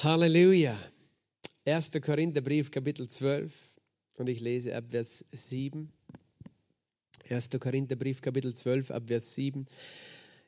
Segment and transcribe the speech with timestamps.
[0.00, 0.78] Halleluja.
[1.64, 1.90] 1.
[2.00, 3.52] Korintherbrief, Kapitel 12.
[4.18, 5.90] Und ich lese ab Vers 7.
[7.28, 7.50] 1.
[7.58, 9.66] Korintherbrief, Kapitel 12, ab Vers 7.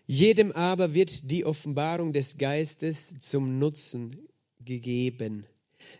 [0.06, 4.14] Jedem aber wird die Offenbarung des Geistes zum Nutzen
[4.60, 5.44] gegeben.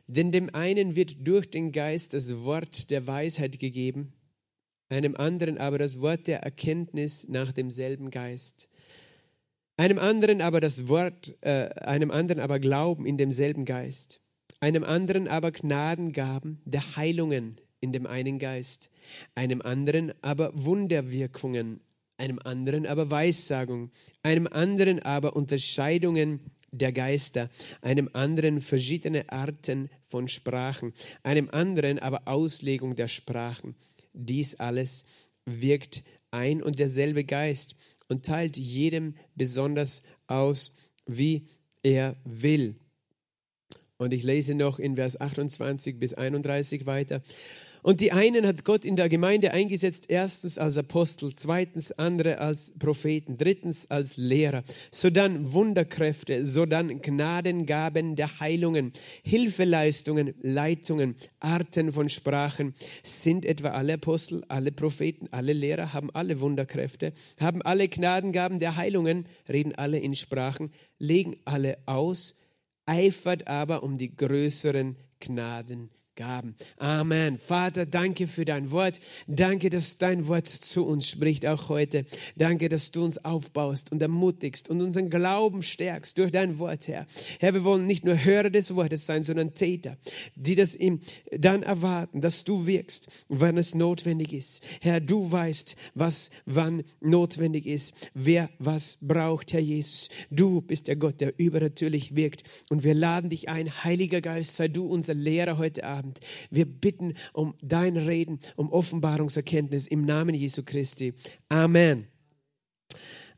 [0.06, 4.12] Denn dem einen wird durch den Geist das Wort der Weisheit gegeben,
[4.88, 8.68] einem anderen aber das Wort der Erkenntnis nach demselben Geist
[9.80, 14.20] einem anderen aber das Wort, äh, einem anderen aber Glauben in demselben Geist,
[14.60, 18.91] einem anderen aber Gnadengaben der Heilungen in dem einen Geist,
[19.34, 21.80] einem anderen aber Wunderwirkungen,
[22.19, 23.91] einem anderen aber Weissagung,
[24.22, 26.41] einem anderen aber Unterscheidungen
[26.72, 27.48] der Geister,
[27.80, 33.74] einem anderen verschiedene Arten von Sprachen, einem anderen aber Auslegung der Sprachen.
[34.12, 35.06] Dies alles
[35.47, 37.77] wirkt ein und derselbe Geist
[38.10, 41.46] und teilt jedem besonders aus, wie
[41.82, 42.74] er will.
[43.98, 47.22] Und ich lese noch in Vers 28 bis 31 weiter.
[47.83, 52.72] Und die einen hat Gott in der Gemeinde eingesetzt, erstens als Apostel, zweitens andere als
[52.78, 58.92] Propheten, drittens als Lehrer, sodann Wunderkräfte, sodann Gnadengaben der Heilungen,
[59.25, 62.75] Hilfeleistungen, Leitungen, Arten von Sprachen.
[63.03, 68.77] Sind etwa alle Apostel, alle Propheten, alle Lehrer, haben alle Wunderkräfte, haben alle Gnadengaben der
[68.77, 72.41] Heilungen, reden alle in Sprachen, legen alle aus,
[72.84, 76.54] eifert aber um die größeren Gnaden Gaben.
[76.76, 77.38] Amen.
[77.38, 79.00] Vater, danke für dein Wort.
[79.26, 82.04] Danke, dass dein Wort zu uns spricht, auch heute.
[82.36, 87.06] Danke, dass du uns aufbaust und ermutigst und unseren Glauben stärkst durch dein Wort, Herr.
[87.38, 89.96] Herr, wir wollen nicht nur Hörer des Wortes sein, sondern Täter,
[90.34, 94.62] die das ihm dann erwarten, dass du wirkst, wann es notwendig ist.
[94.82, 100.10] Herr, du weißt, was wann notwendig ist, wer was braucht, Herr Jesus.
[100.30, 102.66] Du bist der Gott, der übernatürlich wirkt.
[102.68, 106.09] Und wir laden dich ein, Heiliger Geist, sei du unser Lehrer heute Abend.
[106.11, 106.20] Abend.
[106.50, 111.15] Wir bitten um dein Reden, um Offenbarungserkenntnis im Namen Jesu Christi.
[111.48, 112.06] Amen.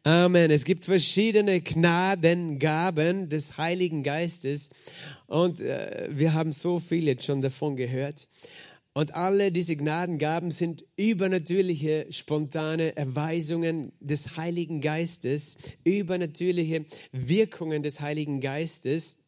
[0.05, 0.51] Amen.
[0.51, 4.71] Es gibt verschiedene Gnadengaben des Heiligen Geistes
[5.29, 8.29] und äh, wir haben so viel jetzt schon davon gehört.
[8.95, 18.41] Und alle diese Gnadengaben sind übernatürliche, spontane Erweisungen des Heiligen Geistes, übernatürliche Wirkungen des Heiligen
[18.41, 19.22] Geistes.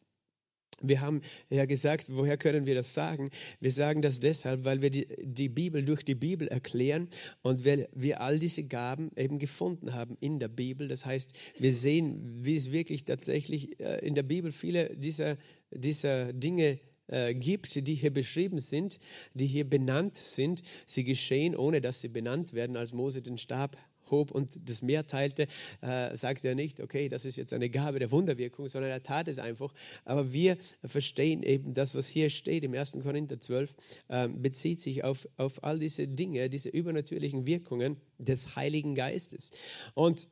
[0.81, 3.31] Wir haben ja gesagt, woher können wir das sagen?
[3.59, 7.09] Wir sagen das deshalb, weil wir die, die Bibel durch die Bibel erklären
[7.41, 10.87] und weil wir all diese Gaben eben gefunden haben in der Bibel.
[10.87, 15.37] Das heißt, wir sehen, wie es wirklich tatsächlich äh, in der Bibel viele dieser,
[15.71, 18.99] dieser Dinge äh, gibt, die hier beschrieben sind,
[19.33, 20.61] die hier benannt sind.
[20.85, 23.77] Sie geschehen, ohne dass sie benannt werden, als Mose den Stab
[24.11, 25.47] hob und das Meer teilte,
[25.81, 29.27] äh, sagte er nicht, okay, das ist jetzt eine Gabe der Wunderwirkung, sondern er tat
[29.27, 29.73] es einfach.
[30.03, 32.97] Aber wir verstehen eben das, was hier steht im 1.
[33.03, 33.75] Korinther 12,
[34.07, 39.51] äh, bezieht sich auf, auf all diese Dinge, diese übernatürlichen Wirkungen des Heiligen Geistes.
[39.93, 40.27] Und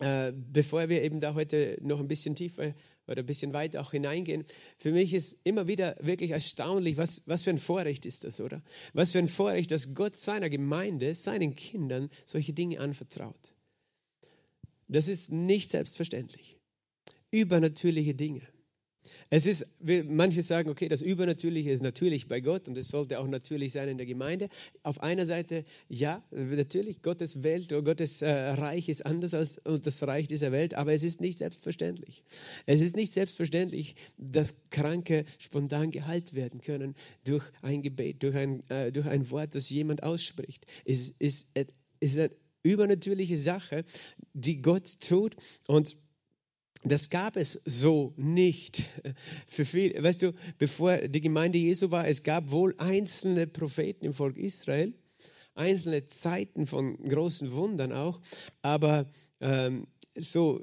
[0.00, 2.74] äh, bevor wir eben da heute noch ein bisschen tiefer
[3.06, 4.44] oder ein bisschen weiter auch hineingehen.
[4.78, 8.62] Für mich ist immer wieder wirklich erstaunlich, was, was für ein Vorrecht ist das, oder?
[8.92, 13.54] Was für ein Vorrecht, dass Gott seiner Gemeinde, seinen Kindern solche Dinge anvertraut.
[14.88, 16.58] Das ist nicht selbstverständlich.
[17.30, 18.42] Übernatürliche Dinge.
[19.28, 23.26] Es ist, manche sagen, okay, das Übernatürliche ist natürlich bei Gott und es sollte auch
[23.26, 24.48] natürlich sein in der Gemeinde.
[24.84, 30.02] Auf einer Seite, ja, natürlich, Gottes Welt oder Gottes äh, Reich ist anders als das
[30.06, 32.22] Reich dieser Welt, aber es ist nicht selbstverständlich.
[32.66, 36.94] Es ist nicht selbstverständlich, dass Kranke spontan geheilt werden können
[37.24, 40.66] durch ein Gebet, durch ein, äh, durch ein Wort, das jemand ausspricht.
[40.84, 42.30] Es ist, es ist eine
[42.62, 43.84] übernatürliche Sache,
[44.34, 45.96] die Gott tut und
[46.92, 48.84] das gab es so nicht.
[49.46, 54.12] Für viel, weißt du, bevor die Gemeinde Jesu war, es gab wohl einzelne Propheten im
[54.12, 54.94] Volk Israel,
[55.54, 58.20] einzelne Zeiten von großen Wundern auch,
[58.62, 59.06] aber
[59.40, 60.62] ähm, so,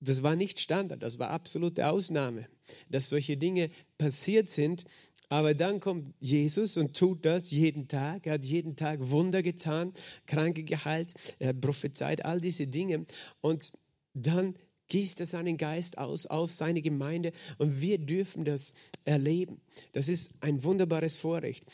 [0.00, 2.46] das war nicht Standard, das war absolute Ausnahme,
[2.88, 4.84] dass solche Dinge passiert sind.
[5.32, 8.26] Aber dann kommt Jesus und tut das jeden Tag.
[8.26, 9.92] Er hat jeden Tag Wunder getan,
[10.26, 13.06] Kranke geheilt, er prophezeit all diese Dinge.
[13.40, 13.70] Und
[14.12, 14.56] dann
[14.90, 19.60] gießt er seinen Geist aus auf seine Gemeinde und wir dürfen das erleben.
[19.92, 21.64] Das ist ein wunderbares Vorrecht.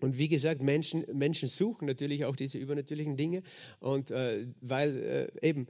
[0.00, 3.42] Und wie gesagt, Menschen, Menschen suchen natürlich auch diese übernatürlichen Dinge
[3.80, 5.66] und äh, weil äh, eben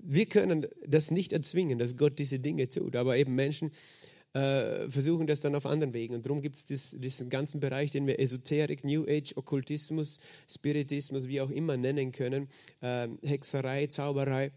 [0.00, 3.72] wir können das nicht erzwingen, dass Gott diese Dinge tut, aber eben Menschen
[4.32, 6.14] äh, versuchen das dann auf anderen Wegen.
[6.14, 10.18] Und darum gibt es diesen ganzen Bereich, den wir Esoterik, New Age, Okkultismus,
[10.48, 12.48] Spiritismus, wie auch immer nennen können,
[12.80, 14.52] äh, Hexerei, Zauberei.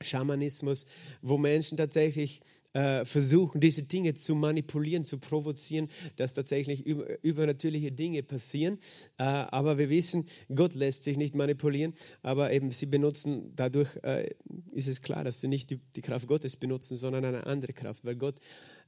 [0.00, 0.86] Schamanismus,
[1.22, 2.40] wo Menschen tatsächlich
[2.76, 8.78] äh, versuchen, diese Dinge zu manipulieren, zu provozieren, dass tatsächlich über, übernatürliche Dinge passieren.
[9.16, 14.34] Äh, aber wir wissen, Gott lässt sich nicht manipulieren, aber eben sie benutzen, dadurch äh,
[14.72, 18.16] ist es klar, dass sie nicht die, Kraft Gottes benutzen, sondern eine andere Kraft, weil
[18.16, 18.36] Gott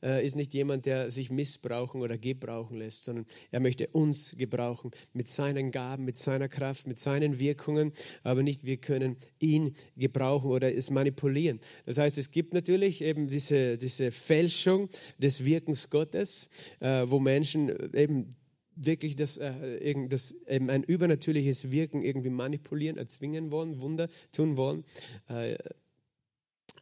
[0.00, 5.26] ist nicht jemand, der sich missbrauchen oder gebrauchen lässt, sondern er möchte uns gebrauchen mit
[5.26, 7.90] seinen Gaben, mit seiner Kraft, mit seinen Wirkungen,
[8.22, 11.58] aber nicht wir können ihn gebrauchen oder es manipulieren.
[11.84, 14.88] Das heißt, es gibt natürlich eben diese, diese Fälschung
[15.18, 16.48] des Wirkens Gottes,
[16.80, 18.36] äh, wo Menschen eben
[18.76, 24.84] wirklich das, äh, das eben ein übernatürliches Wirken irgendwie manipulieren, erzwingen wollen, Wunder tun wollen.
[25.28, 25.56] Äh,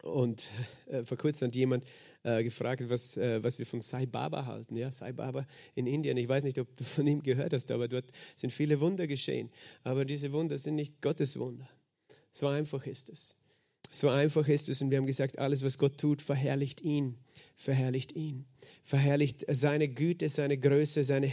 [0.02, 0.48] und
[0.86, 1.84] äh, vor kurzem hat jemand
[2.22, 4.76] äh, gefragt, was, äh, was wir von Sai Baba halten.
[4.76, 6.16] Ja, Sai Baba in Indien.
[6.16, 9.50] Ich weiß nicht, ob du von ihm gehört hast, aber dort sind viele Wunder geschehen.
[9.82, 11.68] Aber diese Wunder sind nicht Gottes Wunder.
[12.30, 13.36] So einfach ist es.
[13.90, 14.82] So einfach ist es.
[14.82, 17.16] Und wir haben gesagt, alles, was Gott tut, verherrlicht ihn.
[17.56, 18.44] Verherrlicht ihn.
[18.84, 21.32] Verherrlicht seine Güte, seine Größe seine,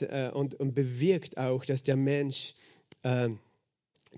[0.00, 2.54] äh, und, und bewirkt auch, dass der Mensch
[3.02, 3.30] äh,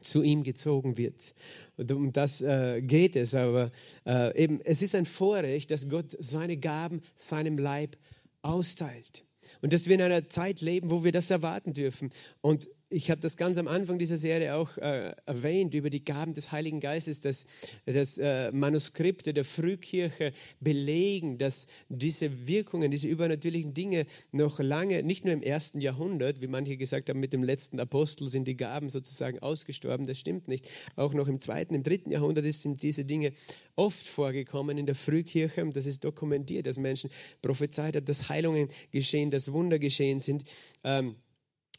[0.01, 1.35] zu ihm gezogen wird.
[1.77, 3.71] Und um das äh, geht es, aber
[4.07, 7.97] äh, eben, es ist ein Vorrecht, dass Gott seine Gaben seinem Leib
[8.43, 9.25] austeilt.
[9.63, 12.11] Und dass wir in einer Zeit leben, wo wir das erwarten dürfen.
[12.41, 16.35] Und ich habe das ganz am Anfang dieser Serie auch äh, erwähnt über die Gaben
[16.35, 17.45] des Heiligen Geistes, dass,
[17.87, 25.25] dass äh, Manuskripte der Frühkirche belegen, dass diese Wirkungen, diese übernatürlichen Dinge noch lange, nicht
[25.25, 28.89] nur im ersten Jahrhundert, wie manche gesagt haben, mit dem letzten Apostel sind die Gaben
[28.89, 30.69] sozusagen ausgestorben, das stimmt nicht.
[30.95, 33.33] Auch noch im zweiten, im dritten Jahrhundert sind diese Dinge
[33.75, 37.11] oft vorgekommen in der Frühkirche und das ist dokumentiert, dass Menschen
[37.43, 40.45] prophezeit haben, dass Heilungen geschehen, dass Wunder geschehen sind.
[40.85, 41.17] Ähm,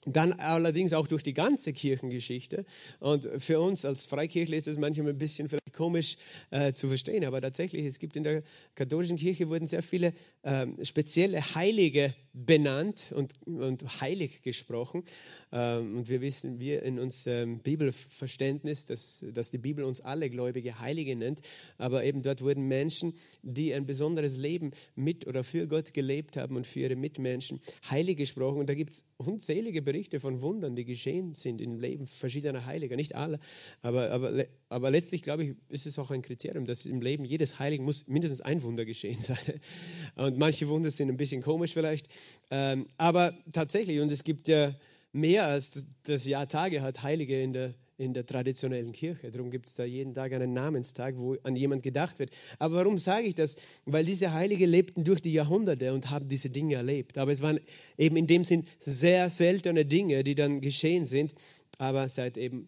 [0.06, 2.66] dann allerdings auch durch die ganze Kirchengeschichte.
[3.00, 6.18] Und für uns als Freikirchler ist das manchmal ein bisschen vielleicht komisch
[6.52, 8.44] äh, zu verstehen, aber tatsächlich, es gibt in der
[8.75, 10.13] katholischen Kirche wurden sehr viele
[10.44, 15.04] äh, spezielle Heilige benannt und, und heilig gesprochen.
[15.52, 20.80] Ähm, und wir wissen, wir in unserem Bibelverständnis, dass, dass die Bibel uns alle Gläubige
[20.80, 21.42] Heilige nennt,
[21.78, 26.56] aber eben dort wurden Menschen, die ein besonderes Leben mit oder für Gott gelebt haben
[26.56, 27.60] und für ihre Mitmenschen
[27.90, 28.60] heilig gesprochen.
[28.60, 32.95] Und da gibt es unzählige Berichte von Wundern, die geschehen sind im Leben verschiedener Heiliger.
[32.95, 33.39] Nicht alle,
[33.81, 37.59] aber, aber, aber letztlich glaube ich, ist es auch ein Kriterium, dass im Leben jedes
[37.59, 39.38] Heiligen muss mindestens ein Wunder geschehen sein.
[40.15, 42.07] Und manche Wunder sind ein bisschen komisch vielleicht,
[42.51, 44.75] ähm, aber tatsächlich, und es gibt ja
[45.12, 49.31] mehr als das Jahr Tage hat Heilige in der, in der traditionellen Kirche.
[49.31, 52.31] Darum gibt es da jeden Tag einen Namenstag, wo an jemand gedacht wird.
[52.59, 53.56] Aber warum sage ich das?
[53.86, 57.18] Weil diese Heilige lebten durch die Jahrhunderte und haben diese Dinge erlebt.
[57.18, 57.59] Aber es waren
[57.97, 61.33] eben in dem Sinn sehr seltene Dinge, die dann geschehen sind.
[61.77, 62.68] Aber seit eben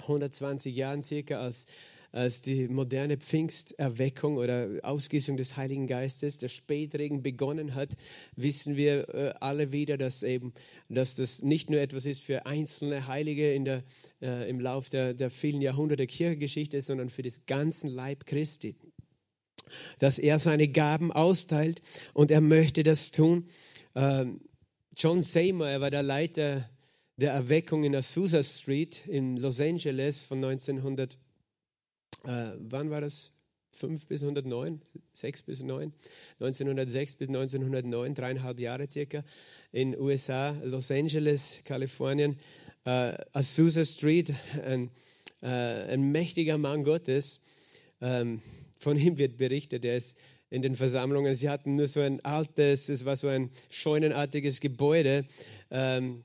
[0.00, 1.66] 120 Jahren circa, als
[2.12, 7.96] als die moderne Pfingsterweckung oder Ausgießung des Heiligen Geistes, der Spätregen begonnen hat,
[8.36, 10.52] wissen wir äh, alle wieder, dass eben,
[10.90, 13.82] dass das nicht nur etwas ist für einzelne Heilige in der,
[14.20, 18.76] äh, im Lauf der, der vielen Jahrhunderte Kirchengeschichte, sondern für den ganzen Leib Christi.
[19.98, 21.80] Dass er seine Gaben austeilt
[22.12, 23.46] und er möchte das tun.
[23.94, 24.42] Ähm,
[24.96, 26.68] John Seymour, er war der Leiter
[27.16, 31.18] der Erweckung in Azusa Street in Los Angeles von 1900
[32.24, 33.32] äh, wann war das?
[33.72, 34.82] 5 bis 109,
[35.14, 35.92] 6 bis 9,
[36.40, 39.24] 1906 bis 1909, dreieinhalb Jahre circa,
[39.72, 42.38] in USA, Los Angeles, Kalifornien,
[42.84, 44.90] äh, Azusa Street, ein,
[45.40, 47.40] äh, ein mächtiger Mann Gottes,
[48.00, 48.42] ähm,
[48.78, 50.18] von ihm wird berichtet, er ist
[50.50, 55.24] in den Versammlungen, sie hatten nur so ein altes, es war so ein scheunenartiges Gebäude,
[55.70, 56.24] ähm,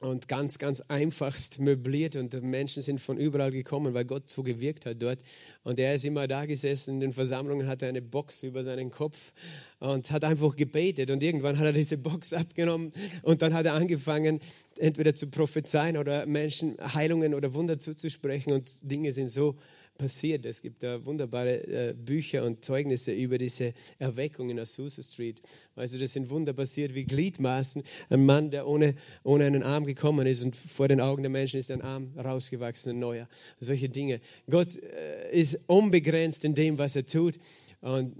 [0.00, 4.86] und ganz, ganz einfachst möbliert und Menschen sind von überall gekommen, weil Gott so gewirkt
[4.86, 5.20] hat dort.
[5.62, 9.32] Und er ist immer da gesessen in den Versammlungen, hatte eine Box über seinen Kopf
[9.78, 11.10] und hat einfach gebetet.
[11.10, 12.92] Und irgendwann hat er diese Box abgenommen
[13.22, 14.40] und dann hat er angefangen,
[14.78, 19.56] entweder zu prophezeien oder Menschen Heilungen oder Wunder zuzusprechen und Dinge sind so
[20.00, 20.46] passiert.
[20.46, 25.42] Es gibt da wunderbare äh, Bücher und Zeugnisse über diese Erweckung in Azusa Street.
[25.76, 27.82] Also das sind Wunder passiert wie Gliedmaßen.
[28.08, 31.60] Ein Mann, der ohne, ohne einen Arm gekommen ist und vor den Augen der Menschen
[31.60, 33.28] ist ein Arm rausgewachsen, ein neuer.
[33.58, 34.20] Solche Dinge.
[34.48, 37.38] Gott äh, ist unbegrenzt in dem, was er tut.
[37.82, 38.16] Und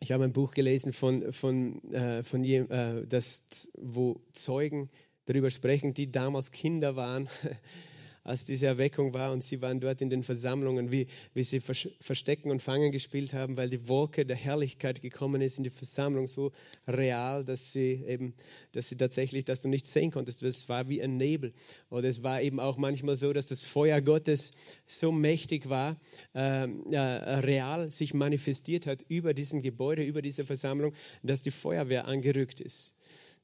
[0.00, 4.90] ich habe ein Buch gelesen von, von, äh, von äh, das, wo Zeugen
[5.24, 7.30] darüber sprechen, die damals Kinder waren
[8.24, 12.50] als diese Erweckung war und sie waren dort in den Versammlungen, wie, wie sie Verstecken
[12.50, 16.52] und Fangen gespielt haben, weil die Wolke der Herrlichkeit gekommen ist in die Versammlung so
[16.86, 18.34] real, dass sie eben,
[18.72, 20.42] dass sie tatsächlich, dass du nichts sehen konntest.
[20.42, 21.52] Es war wie ein Nebel.
[21.90, 24.52] Oder es war eben auch manchmal so, dass das Feuer Gottes
[24.86, 25.96] so mächtig war,
[26.34, 32.06] äh, äh, real sich manifestiert hat über diesen Gebäude, über diese Versammlung, dass die Feuerwehr
[32.06, 32.94] angerückt ist.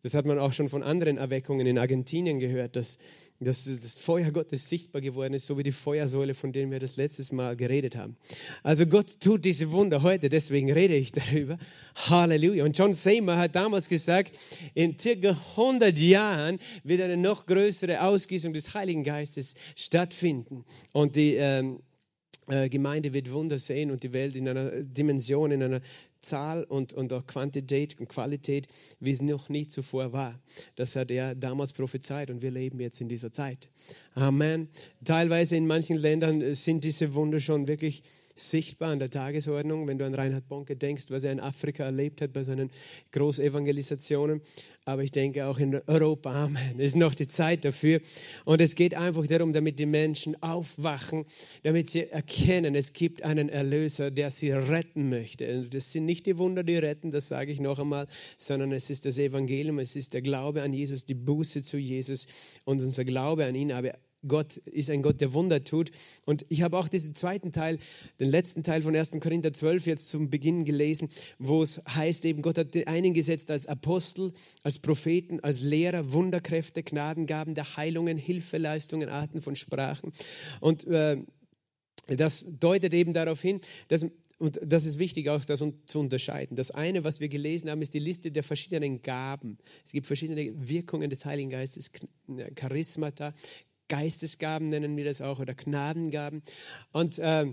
[0.07, 2.99] Das hat man auch schon von anderen Erweckungen in Argentinien gehört, dass,
[3.41, 6.97] dass das Feuer Gottes sichtbar geworden ist, so wie die Feuersäule, von denen wir das
[6.97, 8.17] letztes Mal geredet haben.
[8.63, 11.59] Also Gott tut diese Wunder heute, deswegen rede ich darüber.
[11.97, 12.65] Halleluja.
[12.65, 14.31] Und John Seymour hat damals gesagt,
[14.75, 20.65] in circa 100 Jahren wird eine noch größere Ausgießung des Heiligen Geistes stattfinden.
[20.93, 21.81] Und die ähm,
[22.47, 25.81] äh, Gemeinde wird Wunder sehen und die Welt in einer Dimension, in einer
[26.21, 28.69] Zahl und, und auch Quantität und Qualität,
[29.01, 30.39] wie es noch nie zuvor war.
[30.75, 33.69] Das hat er damals prophezeit und wir leben jetzt in dieser Zeit.
[34.15, 34.69] Amen.
[35.05, 38.03] Teilweise in manchen Ländern sind diese Wunder schon wirklich
[38.35, 42.23] sichtbar an der Tagesordnung, wenn du an Reinhard Bonke denkst, was er in Afrika erlebt
[42.23, 42.71] hat bei seinen
[43.13, 44.41] Großevangelisationen.
[44.87, 48.01] Aber ich denke auch in Europa, Amen, ist noch die Zeit dafür.
[48.47, 51.27] Und es geht einfach darum, damit die Menschen aufwachen,
[51.63, 55.67] damit sie erkennen, es gibt einen Erlöser, der sie retten möchte.
[55.69, 59.05] Das sind nicht die Wunder, die retten, das sage ich noch einmal, sondern es ist
[59.05, 62.27] das Evangelium, es ist der Glaube an Jesus, die Buße zu Jesus
[62.65, 63.73] und unser Glaube an ihn.
[63.73, 63.93] Aber
[64.27, 65.91] Gott ist ein Gott, der Wunder tut.
[66.25, 67.79] Und ich habe auch diesen zweiten Teil,
[68.21, 69.13] den letzten Teil von 1.
[69.21, 73.51] Korinther 12 jetzt zum Beginn gelesen, wo es heißt eben, Gott hat den einen gesetzt
[73.51, 74.33] als Apostel,
[74.63, 80.13] als Propheten, als Lehrer, Wunderkräfte, Gnadengaben der Heilungen, Hilfeleistungen, Arten von Sprachen.
[80.61, 81.19] Und äh,
[82.07, 84.07] das deutet eben darauf hin, dass
[84.39, 86.57] und das ist wichtig auch, das zu unterscheiden.
[86.57, 89.59] Das eine, was wir gelesen haben, ist die Liste der verschiedenen Gaben.
[89.85, 91.91] Es gibt verschiedene Wirkungen des Heiligen Geistes,
[92.55, 93.33] Charismata,
[93.89, 96.43] Geistesgaben nennen wir das auch oder Gnadengaben.
[96.93, 97.47] Und äh,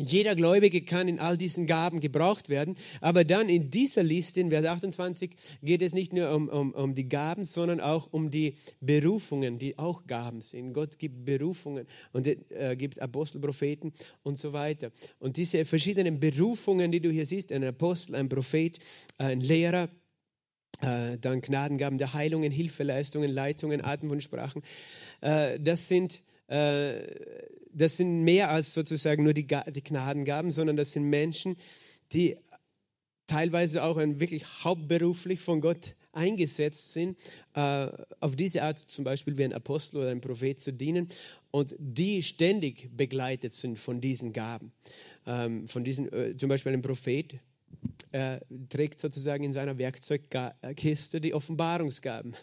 [0.00, 2.76] jeder Gläubige kann in all diesen Gaben gebraucht werden.
[3.00, 5.30] Aber dann in dieser Liste, in Vers 28,
[5.62, 9.78] geht es nicht nur um, um, um die Gaben, sondern auch um die Berufungen, die
[9.78, 10.72] auch Gaben sind.
[10.72, 14.90] Gott gibt Berufungen und äh, gibt Apostel, Propheten und so weiter.
[15.18, 18.78] Und diese verschiedenen Berufungen, die du hier siehst, ein Apostel, ein Prophet,
[19.18, 19.88] ein Lehrer,
[20.80, 24.62] äh, dann Gnadengaben der Heilungen, Hilfeleistungen, Leitungen, Arten von Sprachen.
[25.20, 31.04] Äh, das sind das sind mehr als sozusagen nur die, die Gnadengaben, sondern das sind
[31.04, 31.56] Menschen,
[32.12, 32.36] die
[33.26, 37.18] teilweise auch wirklich hauptberuflich von Gott eingesetzt sind,
[37.52, 41.08] auf diese Art zum Beispiel wie ein Apostel oder ein Prophet zu dienen
[41.50, 44.72] und die ständig begleitet sind von diesen Gaben.
[45.26, 47.38] Ähm, von diesen, zum Beispiel ein Prophet
[48.10, 52.34] er trägt sozusagen in seiner Werkzeugkiste die Offenbarungsgaben.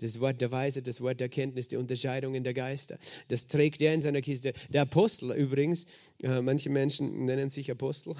[0.00, 2.98] Das Wort der Weisheit, das Wort der Kenntnis, die Unterscheidungen der Geister.
[3.28, 4.52] Das trägt er in seiner Kiste.
[4.70, 5.86] Der Apostel übrigens,
[6.22, 8.14] äh, manche Menschen nennen sich Apostel.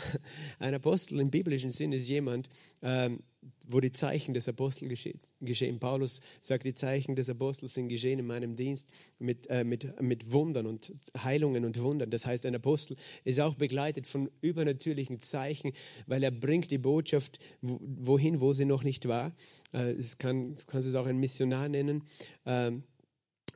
[0.58, 2.48] Ein Apostel im biblischen Sinn ist jemand,
[2.82, 3.20] ähm,
[3.66, 5.06] wo die Zeichen des Apostels
[5.40, 5.78] geschehen.
[5.78, 10.32] Paulus sagt, die Zeichen des Apostels sind geschehen in meinem Dienst mit, äh, mit, mit
[10.32, 12.10] Wundern und Heilungen und Wundern.
[12.10, 15.72] Das heißt, ein Apostel ist auch begleitet von übernatürlichen Zeichen,
[16.06, 19.34] weil er bringt die Botschaft wohin, wo sie noch nicht war.
[19.72, 22.04] Äh, es kann, du kannst es auch ein Missionar nennen.
[22.46, 22.84] Ähm,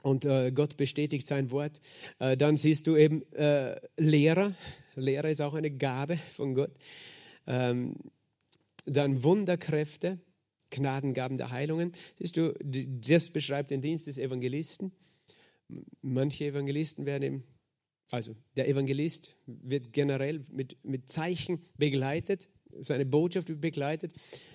[0.03, 1.81] und äh, Gott bestätigt sein Wort.
[2.21, 4.55] Äh, dann siehst du eben äh, Lehrer.
[4.95, 6.73] Lehrer ist auch eine Gabe von Gott.
[7.47, 7.97] Ähm,
[8.87, 10.19] dann Wunderkräfte,
[10.71, 11.93] Gnadengaben der Heilungen.
[12.17, 14.93] Siehst du, das beschreibt den Dienst des Evangelisten.
[16.01, 17.45] Manche Evangelisten werden eben,
[18.11, 22.49] also der Evangelist wird generell mit, mit Zeichen begleitet,
[22.81, 24.13] seine Botschaft wird begleitet.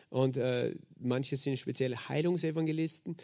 [0.09, 3.17] Und äh, manche sind spezielle Heilungsevangelisten,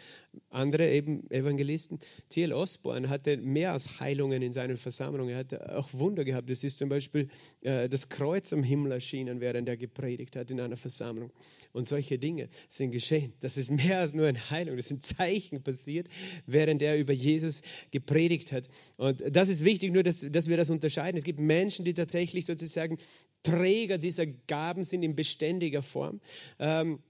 [0.50, 1.98] andere eben Evangelisten.
[2.28, 2.52] T.L.
[2.52, 5.32] Osborne hatte mehr als Heilungen in seinen Versammlungen.
[5.32, 6.50] Er hatte auch Wunder gehabt.
[6.50, 7.28] Es ist zum Beispiel
[7.62, 11.32] äh, das Kreuz am Himmel erschienen, während er gepredigt hat in einer Versammlung.
[11.72, 13.32] Und solche Dinge sind geschehen.
[13.40, 14.76] Das ist mehr als nur eine Heilung.
[14.76, 16.08] Das sind Zeichen passiert,
[16.46, 18.68] während er über Jesus gepredigt hat.
[18.96, 21.16] Und das ist wichtig, nur dass, dass wir das unterscheiden.
[21.16, 22.98] Es gibt Menschen, die tatsächlich sozusagen
[23.42, 26.20] Träger dieser Gaben sind in beständiger Form.
[26.58, 27.00] Ähm,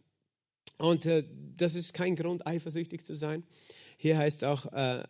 [0.79, 1.25] und äh,
[1.57, 3.43] das ist kein Grund, eifersüchtig zu sein.
[3.97, 5.03] Hier heißt es auch, äh,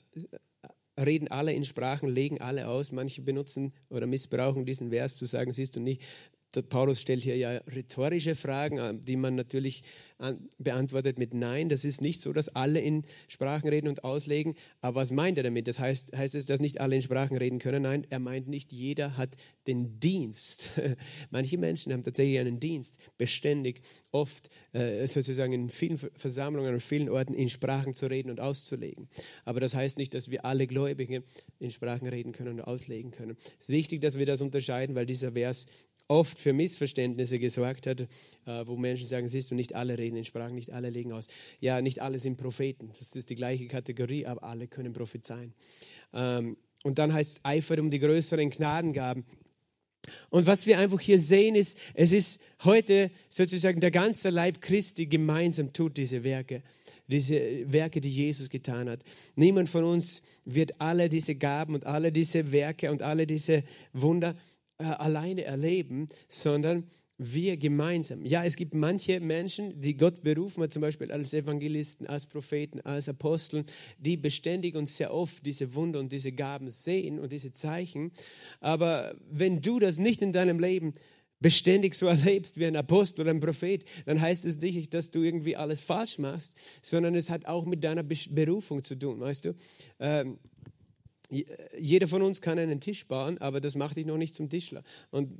[0.99, 2.93] reden alle in Sprachen, legen alle aus.
[2.93, 6.03] Manche benutzen oder missbrauchen diesen Vers zu sagen, siehst du nicht,
[6.55, 9.83] der Paulus stellt hier ja rhetorische Fragen, äh, die man natürlich
[10.59, 11.69] beantwortet mit Nein.
[11.69, 14.57] Das ist nicht so, dass alle in Sprachen reden und auslegen.
[14.81, 15.69] Aber was meint er damit?
[15.69, 17.83] Das heißt, heißt es, dass nicht alle in Sprachen reden können?
[17.83, 19.37] Nein, er meint nicht, jeder hat
[19.69, 20.71] den Dienst.
[21.31, 27.09] Manche Menschen haben tatsächlich einen Dienst, beständig, oft äh, sozusagen in vielen Versammlungen, an vielen
[27.11, 29.09] Orten in Sprachen zu reden und auszulegen.
[29.45, 31.23] Aber das heißt nicht, dass wir alle Gläubigen
[31.61, 33.37] in Sprachen reden können und auslegen können.
[33.39, 35.67] Es ist wichtig, dass wir das unterscheiden, weil dieser Vers
[36.09, 38.07] oft für Missverständnisse gesorgt hat, äh,
[38.67, 41.29] wo Menschen sagen, siehst du, nicht alle reden in Sprachen, nicht alle legen aus.
[41.61, 45.53] Ja, nicht alle sind Propheten, das ist die gleiche Kategorie, aber alle können prophezeien.
[46.13, 49.25] Ähm, und dann heißt es Eifer um die größeren Gnadengaben.
[50.31, 55.07] Und was wir einfach hier sehen ist, es ist heute sozusagen der ganze Leib Christi
[55.07, 56.63] gemeinsam tut diese Werke,
[57.09, 59.01] diese Werke, die Jesus getan hat.
[59.35, 64.35] Niemand von uns wird alle diese Gaben und alle diese Werke und alle diese Wunder
[64.79, 66.85] äh, alleine erleben, sondern
[67.19, 68.25] wir gemeinsam.
[68.25, 72.81] Ja, es gibt manche Menschen, die Gott berufen hat, zum Beispiel als Evangelisten, als Propheten,
[72.81, 73.65] als Aposteln,
[73.99, 78.13] die beständig und sehr oft diese Wunder und diese Gaben sehen und diese Zeichen.
[78.61, 80.93] Aber wenn du das nicht in deinem Leben
[81.41, 85.21] beständig so erlebst wie ein Apostel oder ein Prophet, dann heißt es nicht, dass du
[85.21, 89.55] irgendwie alles falsch machst, sondern es hat auch mit deiner Berufung zu tun, weißt du?
[89.99, 90.39] Ähm,
[91.79, 94.83] jeder von uns kann einen Tisch bauen, aber das macht dich noch nicht zum Tischler.
[95.11, 95.31] Und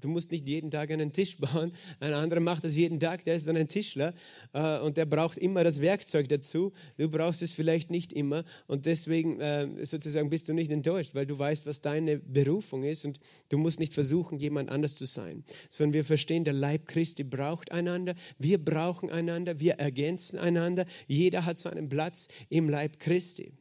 [0.00, 1.72] du musst nicht jeden Tag einen Tisch bauen.
[2.00, 4.14] Ein anderer macht das jeden Tag, der ist dann ein Tischler
[4.54, 6.72] äh, und der braucht immer das Werkzeug dazu.
[6.96, 11.26] Du brauchst es vielleicht nicht immer und deswegen äh, sozusagen bist du nicht enttäuscht, weil
[11.26, 13.20] du weißt, was deine Berufung ist und
[13.50, 17.70] du musst nicht versuchen, jemand anders zu sein, sondern wir verstehen, der Leib Christi braucht
[17.70, 20.86] einander, wir brauchen einander, wir ergänzen einander.
[21.06, 23.52] Jeder hat seinen Platz im Leib Christi.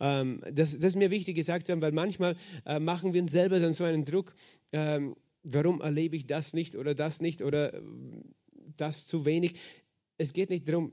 [0.00, 2.36] Ähm, das, das, ist mir wichtig gesagt zu haben, weil manchmal
[2.66, 4.34] äh, machen wir uns selber dann so einen Druck,
[4.72, 7.82] ähm, warum erlebe ich das nicht oder das nicht oder äh,
[8.76, 9.54] das zu wenig.
[10.18, 10.92] Es geht nicht darum,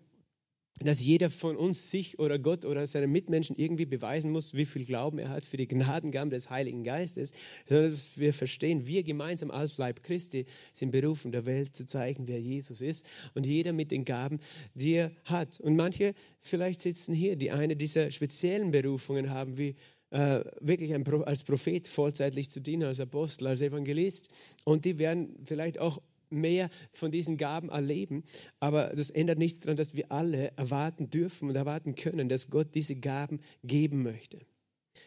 [0.79, 4.85] dass jeder von uns sich oder Gott oder seinen Mitmenschen irgendwie beweisen muss, wie viel
[4.85, 7.33] Glauben er hat für die Gnadengaben des Heiligen Geistes,
[7.67, 12.27] sondern dass wir verstehen, wir gemeinsam als Leib Christi sind berufen, der Welt zu zeigen,
[12.27, 14.39] wer Jesus ist und jeder mit den Gaben,
[14.73, 15.59] die er hat.
[15.59, 19.75] Und manche vielleicht sitzen hier, die eine dieser speziellen Berufungen haben, wie
[20.11, 24.29] äh, wirklich ein, als Prophet vollzeitlich zu dienen, als Apostel, als Evangelist.
[24.63, 28.23] Und die werden vielleicht auch mehr von diesen Gaben erleben.
[28.59, 32.75] Aber das ändert nichts daran, dass wir alle erwarten dürfen und erwarten können, dass Gott
[32.75, 34.39] diese Gaben geben möchte.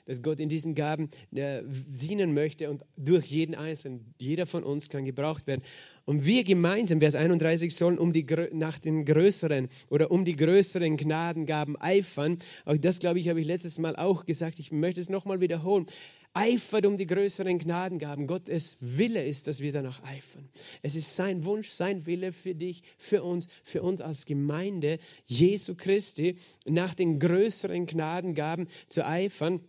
[0.07, 4.89] Dass Gott in diesen Gaben äh, dienen möchte und durch jeden Einzelnen, jeder von uns
[4.89, 5.63] kann gebraucht werden.
[6.05, 10.97] Und wir gemeinsam, Vers 31, sollen um die, nach den größeren oder um die größeren
[10.97, 12.39] Gnadengaben eifern.
[12.65, 14.59] Auch das, glaube ich, habe ich letztes Mal auch gesagt.
[14.59, 15.87] Ich möchte es nochmal wiederholen
[16.35, 18.27] eifert um die größeren Gnadengaben.
[18.27, 20.49] Gottes Wille ist, dass wir danach eifern.
[20.83, 25.75] Es ist sein Wunsch, sein Wille für dich, für uns, für uns als Gemeinde Jesu
[25.75, 29.61] Christi, nach den größeren Gnadengaben zu eifern.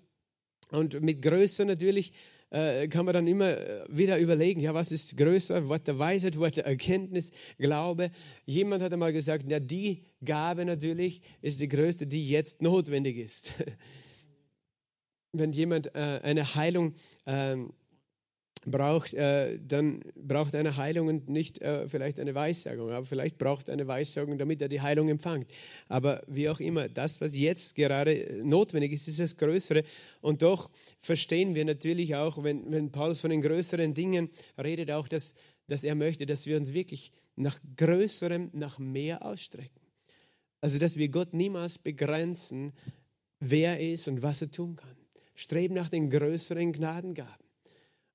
[0.71, 2.13] Und mit größer natürlich
[2.53, 5.67] äh, kann man dann immer äh, wieder überlegen, ja, was ist größer?
[5.67, 8.11] Wort der Weisheit, Wort der Erkenntnis, Glaube.
[8.45, 13.53] Jemand hat einmal gesagt, ja, die Gabe natürlich ist die größte, die jetzt notwendig ist.
[15.33, 16.93] wenn jemand äh, eine Heilung
[17.25, 17.73] ähm,
[18.65, 23.69] braucht, äh, dann braucht eine Heilung und nicht äh, vielleicht eine Weissagung, aber vielleicht braucht
[23.69, 25.47] eine Weissagung, damit er die Heilung empfängt.
[25.89, 29.83] Aber wie auch immer, das, was jetzt gerade notwendig ist, ist das Größere.
[30.21, 30.69] Und doch
[30.99, 35.35] verstehen wir natürlich auch, wenn, wenn Paulus von den größeren Dingen redet, auch, dass,
[35.67, 39.81] dass er möchte, dass wir uns wirklich nach Größerem, nach mehr ausstrecken.
[40.61, 42.71] Also, dass wir Gott niemals begrenzen,
[43.39, 45.02] wer er ist und was er tun kann
[45.35, 47.43] streben nach den größeren Gnadengaben.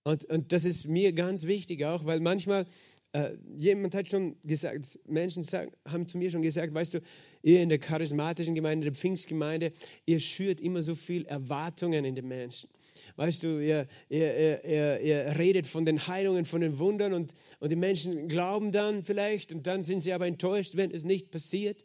[0.04, 2.64] Und, und das ist mir ganz wichtig auch, weil manchmal,
[3.12, 7.00] äh, jemand hat schon gesagt, Menschen sagen, haben zu mir schon gesagt, weißt du,
[7.42, 9.70] ihr in der charismatischen Gemeinde, der Pfingstgemeinde,
[10.06, 12.70] ihr schürt immer so viel Erwartungen in den Menschen.
[13.16, 17.70] Weißt du, ihr, ihr, ihr, ihr redet von den Heilungen, von den Wundern und, und
[17.70, 21.84] die Menschen glauben dann vielleicht und dann sind sie aber enttäuscht, wenn es nicht passiert.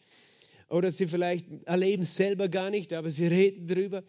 [0.70, 4.02] Oder sie vielleicht erleben es selber gar nicht, aber sie reden darüber.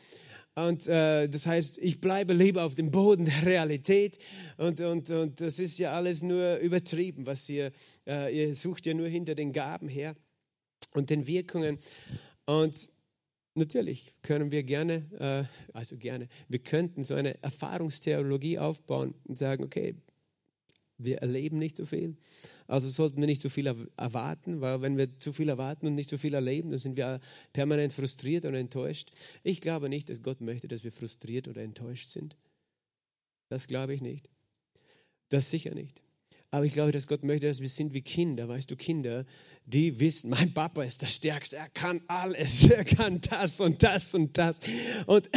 [0.56, 4.18] Und äh, das heißt, ich bleibe lieber auf dem Boden der Realität.
[4.56, 7.72] Und, und, und das ist ja alles nur übertrieben, was ihr,
[8.06, 10.14] äh, ihr sucht ja nur hinter den Gaben her
[10.92, 11.78] und den Wirkungen.
[12.46, 12.88] Und
[13.54, 19.64] natürlich können wir gerne, äh, also gerne, wir könnten so eine Erfahrungstheologie aufbauen und sagen,
[19.64, 19.96] okay,
[20.98, 22.16] wir erleben nicht so viel.
[22.66, 26.08] Also sollten wir nicht zu viel erwarten, weil wenn wir zu viel erwarten und nicht
[26.08, 27.20] so viel erleben, dann sind wir
[27.52, 29.10] permanent frustriert und enttäuscht.
[29.42, 32.36] Ich glaube nicht, dass Gott möchte, dass wir frustriert oder enttäuscht sind.
[33.48, 34.30] Das glaube ich nicht.
[35.28, 36.00] Das sicher nicht.
[36.50, 38.48] Aber ich glaube, dass Gott möchte, dass wir sind wie Kinder.
[38.48, 39.24] Weißt du, Kinder,
[39.66, 41.56] die wissen, mein Papa ist der Stärkste.
[41.56, 42.64] Er kann alles.
[42.70, 44.60] Er kann das und das und das.
[45.06, 45.28] Und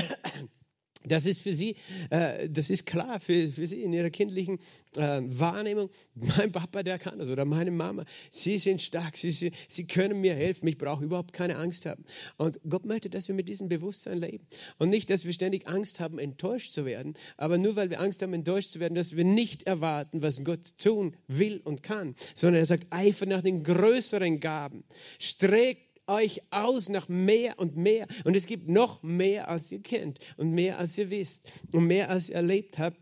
[1.12, 1.76] das ist für sie,
[2.10, 4.60] äh, das ist klar für, für sie in ihrer kindlichen
[4.96, 5.90] äh, Wahrnehmung.
[6.16, 10.22] Mein Papa, der kann das oder meine Mama, sie sind stark, sie, sie, sie können
[10.22, 12.04] mir helfen, ich brauche überhaupt keine Angst haben.
[12.38, 14.46] Und Gott möchte, dass wir mit diesem Bewusstsein leben.
[14.78, 18.22] Und nicht, dass wir ständig Angst haben, enttäuscht zu werden, aber nur weil wir Angst
[18.22, 22.62] haben, enttäuscht zu werden, dass wir nicht erwarten, was Gott tun will und kann, sondern
[22.62, 24.84] er sagt, eifer nach den größeren Gaben,
[25.20, 28.08] streck euch aus nach mehr und mehr.
[28.24, 32.10] Und es gibt noch mehr, als ihr kennt und mehr, als ihr wisst und mehr,
[32.10, 32.98] als ihr erlebt habt.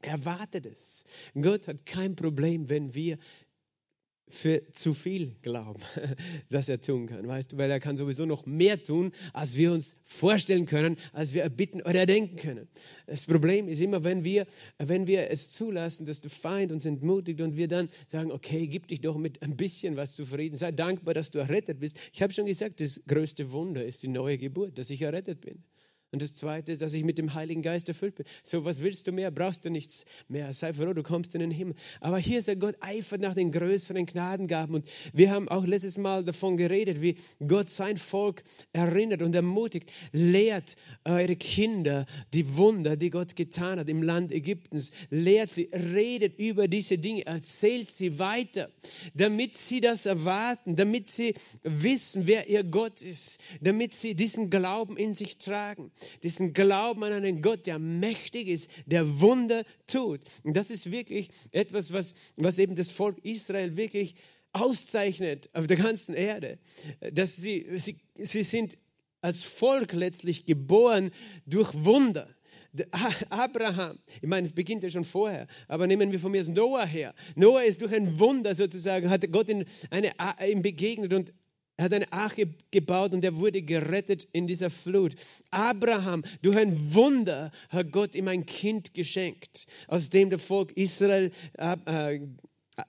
[0.00, 1.04] Erwartet es.
[1.34, 3.18] Gott hat kein Problem, wenn wir
[4.28, 5.80] für zu viel glauben,
[6.50, 9.72] dass er tun kann, weißt du, weil er kann sowieso noch mehr tun, als wir
[9.72, 12.68] uns vorstellen können, als wir erbitten oder erdenken können.
[13.06, 14.46] Das Problem ist immer, wenn wir,
[14.78, 18.88] wenn wir es zulassen, dass der Feind uns entmutigt und wir dann sagen, okay, gib
[18.88, 21.98] dich doch mit ein bisschen was zufrieden, sei dankbar, dass du errettet bist.
[22.12, 25.62] Ich habe schon gesagt, das größte Wunder ist die neue Geburt, dass ich errettet bin.
[26.10, 28.24] Und das Zweite ist, dass ich mit dem Heiligen Geist erfüllt bin.
[28.42, 29.30] So, was willst du mehr?
[29.30, 30.54] Brauchst du nichts mehr.
[30.54, 31.74] Sei froh, du kommst in den Himmel.
[32.00, 34.74] Aber hier sagt Gott eifert nach den größeren Gnadengaben.
[34.76, 37.16] Und wir haben auch letztes Mal davon geredet, wie
[37.46, 38.42] Gott sein Volk
[38.72, 39.92] erinnert und ermutigt.
[40.12, 44.92] Lehrt eure Kinder die Wunder, die Gott getan hat im Land Ägyptens.
[45.10, 48.70] Lehrt sie, redet über diese Dinge, erzählt sie weiter,
[49.12, 54.96] damit sie das erwarten, damit sie wissen, wer ihr Gott ist, damit sie diesen Glauben
[54.96, 55.92] in sich tragen
[56.22, 60.20] diesen Glauben an einen Gott, der mächtig ist, der Wunder tut.
[60.44, 64.14] Und das ist wirklich etwas, was, was eben das Volk Israel wirklich
[64.52, 66.58] auszeichnet auf der ganzen Erde.
[67.12, 68.78] Dass sie, sie, sie sind
[69.20, 71.10] als Volk letztlich geboren
[71.46, 72.28] durch Wunder.
[73.30, 77.14] Abraham, ich meine, es beginnt ja schon vorher, aber nehmen wir von mir Noah her.
[77.34, 81.32] Noah ist durch ein Wunder sozusagen, hat Gott ihm begegnet und
[81.78, 85.14] er hat eine Arche gebaut und er wurde gerettet in dieser Flut.
[85.52, 91.30] Abraham, durch ein Wunder hat Gott ihm ein Kind geschenkt, aus dem der Volk Israel,
[91.56, 92.18] äh,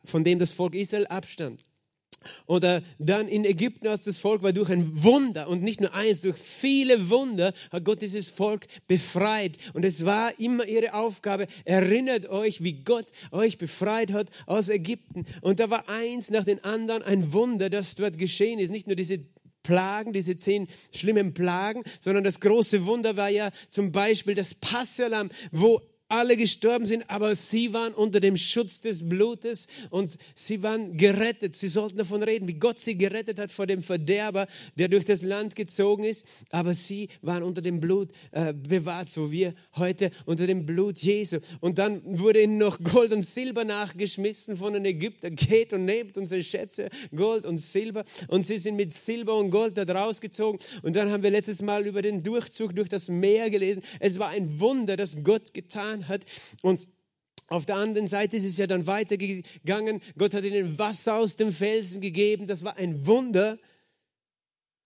[0.04, 1.64] von dem das Volk Israel abstammt.
[2.46, 6.22] Oder dann in Ägypten, als das Volk war durch ein Wunder und nicht nur eins,
[6.22, 9.58] durch viele Wunder hat Gott dieses Volk befreit.
[9.74, 15.26] Und es war immer ihre Aufgabe, erinnert euch, wie Gott euch befreit hat aus Ägypten.
[15.42, 18.72] Und da war eins nach dem anderen ein Wunder, das dort geschehen ist.
[18.72, 19.20] Nicht nur diese
[19.64, 25.30] Plagen, diese zehn schlimmen Plagen, sondern das große Wunder war ja zum Beispiel das Passalam,
[25.52, 30.98] wo alle gestorben sind, aber sie waren unter dem Schutz des Blutes und sie waren
[30.98, 31.56] gerettet.
[31.56, 35.22] Sie sollten davon reden, wie Gott sie gerettet hat vor dem Verderber, der durch das
[35.22, 36.26] Land gezogen ist.
[36.50, 41.40] Aber sie waren unter dem Blut äh, bewahrt, so wie heute unter dem Blut Jesu.
[41.60, 45.36] Und dann wurde ihnen noch Gold und Silber nachgeschmissen von den Ägyptern.
[45.36, 48.04] Geht und nehmt unsere Schätze, Gold und Silber.
[48.28, 50.60] Und sie sind mit Silber und Gold da rausgezogen.
[50.82, 53.84] Und dann haben wir letztes Mal über den Durchzug durch das Meer gelesen.
[54.00, 56.26] Es war ein Wunder, das Gott getan getan hat.
[56.62, 56.88] Und
[57.48, 60.02] auf der anderen Seite ist es ja dann weitergegangen.
[60.18, 62.48] Gott hat ihnen Wasser aus dem Felsen gegeben.
[62.48, 63.58] Das war ein Wunder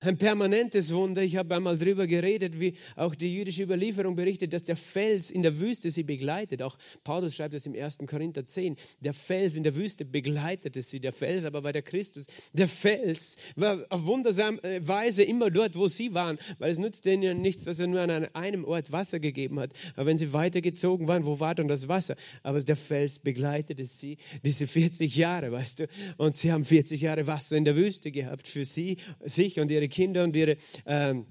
[0.06, 1.22] ein permanentes Wunder.
[1.22, 5.44] Ich habe einmal darüber geredet, wie auch die jüdische Überlieferung berichtet, dass der Fels in
[5.44, 6.62] der Wüste sie begleitet.
[6.62, 8.00] Auch Paulus schreibt das im 1.
[8.08, 8.76] Korinther 10.
[9.02, 11.00] Der Fels in der Wüste begleitete sie.
[11.00, 12.26] Der Fels aber war der Christus.
[12.54, 17.24] Der Fels war auf wundersame Weise immer dort, wo sie waren, weil es nützte ihnen
[17.24, 19.72] ja nichts, dass er nur an einem Ort Wasser gegeben hat.
[19.96, 22.16] Aber wenn sie weitergezogen waren, wo war dann das Wasser?
[22.42, 25.88] Aber der Fels begleitete sie diese 40 Jahre, weißt du.
[26.18, 29.88] Und sie haben 40 Jahre Wasser in der Wüste gehabt für sie, sich und ihre
[29.94, 31.28] Kinder und ihre ähm,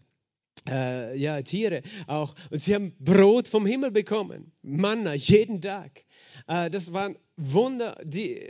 [0.68, 2.34] äh, ja, Tiere auch.
[2.50, 6.04] Und sie haben Brot vom Himmel bekommen, Manna, jeden Tag.
[6.46, 8.40] Äh, das waren Wunder, die,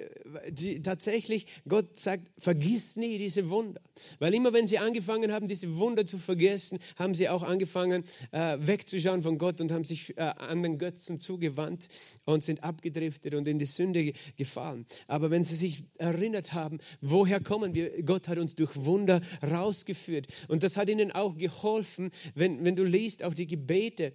[0.50, 3.80] die tatsächlich, Gott sagt, vergiss nie diese Wunder.
[4.18, 8.58] Weil immer wenn sie angefangen haben, diese Wunder zu vergessen, haben sie auch angefangen, äh,
[8.60, 11.88] wegzuschauen von Gott und haben sich äh, an den Götzen zugewandt
[12.26, 14.86] und sind abgedriftet und in die Sünde gefallen.
[15.06, 18.02] Aber wenn sie sich erinnert haben, woher kommen wir?
[18.02, 20.26] Gott hat uns durch Wunder rausgeführt.
[20.48, 24.12] Und das hat ihnen auch geholfen, wenn, wenn du liest, auch die Gebete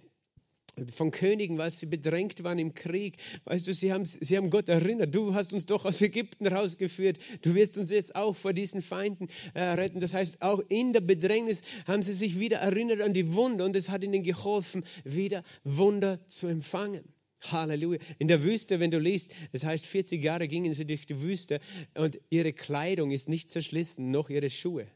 [0.94, 3.16] von Königen, weil sie bedrängt waren im Krieg.
[3.44, 7.18] Weißt du, sie haben, sie haben Gott erinnert, du hast uns doch aus Ägypten rausgeführt,
[7.42, 10.00] du wirst uns jetzt auch vor diesen Feinden äh, retten.
[10.00, 13.76] Das heißt, auch in der Bedrängnis haben sie sich wieder erinnert an die Wunder und
[13.76, 17.02] es hat ihnen geholfen, wieder Wunder zu empfangen.
[17.42, 18.00] Halleluja.
[18.18, 21.60] In der Wüste, wenn du liest, es heißt, 40 Jahre gingen sie durch die Wüste
[21.94, 24.86] und ihre Kleidung ist nicht zerschlissen, noch ihre Schuhe.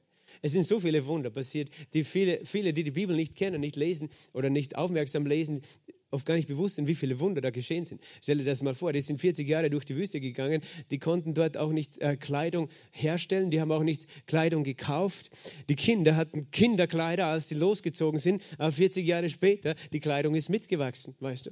[0.43, 3.77] Es sind so viele Wunder passiert, die viele, viele, die die Bibel nicht kennen, nicht
[3.77, 5.63] lesen oder nicht aufmerksam lesen,
[6.11, 8.03] oft gar nicht bewusst sind, wie viele Wunder da geschehen sind.
[8.21, 11.33] Stell dir das mal vor, die sind 40 Jahre durch die Wüste gegangen, die konnten
[11.33, 15.31] dort auch nicht äh, Kleidung herstellen, die haben auch nicht Kleidung gekauft.
[15.69, 20.51] Die Kinder hatten Kinderkleider, als sie losgezogen sind, aber 40 Jahre später, die Kleidung ist
[20.51, 21.51] mitgewachsen, weißt du.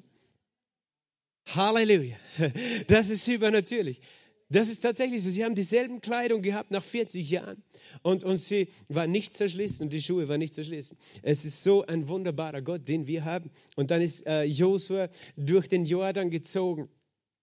[1.46, 2.16] Halleluja.
[2.86, 4.00] Das ist übernatürlich.
[4.50, 5.30] Das ist tatsächlich so.
[5.30, 7.62] Sie haben dieselben Kleidung gehabt nach 40 Jahren
[8.02, 10.98] und, und sie war nicht zerschlissen die Schuhe waren nicht zerschlissen.
[11.22, 13.50] Es ist so ein wunderbarer Gott, den wir haben.
[13.76, 16.88] Und dann ist äh, Josua durch den Jordan gezogen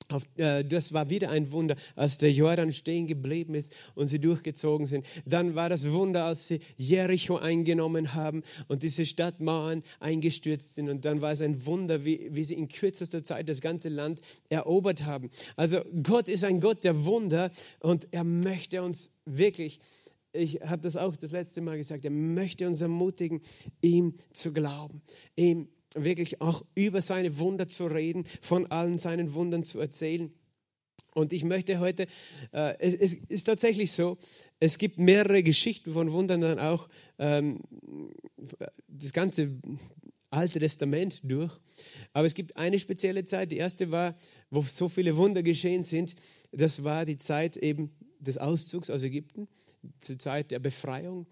[0.09, 4.19] auf, äh, das war wieder ein Wunder, als der Jordan stehen geblieben ist und sie
[4.19, 5.05] durchgezogen sind.
[5.25, 10.89] Dann war das Wunder, als sie Jericho eingenommen haben und diese Stadtmauern eingestürzt sind.
[10.89, 14.21] Und dann war es ein Wunder, wie, wie sie in kürzester Zeit das ganze Land
[14.49, 15.29] erobert haben.
[15.55, 19.79] Also Gott ist ein Gott der Wunder und er möchte uns wirklich
[20.33, 23.41] ich habe das auch das letzte Mal gesagt, er möchte uns ermutigen,
[23.81, 25.01] ihm zu glauben,
[25.35, 25.67] ihm
[26.03, 30.31] wirklich auch über seine Wunder zu reden, von allen seinen Wundern zu erzählen.
[31.13, 32.07] Und ich möchte heute,
[32.51, 34.17] äh, es, es, ist tatsächlich so,
[34.59, 37.61] es gibt mehrere Geschichten von Wundern dann auch ähm,
[38.87, 39.59] das ganze
[40.29, 41.51] Alte Testament durch.
[42.13, 43.51] Aber es gibt eine spezielle Zeit.
[43.51, 44.15] Die erste war,
[44.51, 46.15] wo so viele Wunder geschehen sind.
[46.51, 49.47] Das war die Zeit eben des Auszugs aus Ägypten,
[49.99, 51.27] zur Zeit der Befreiung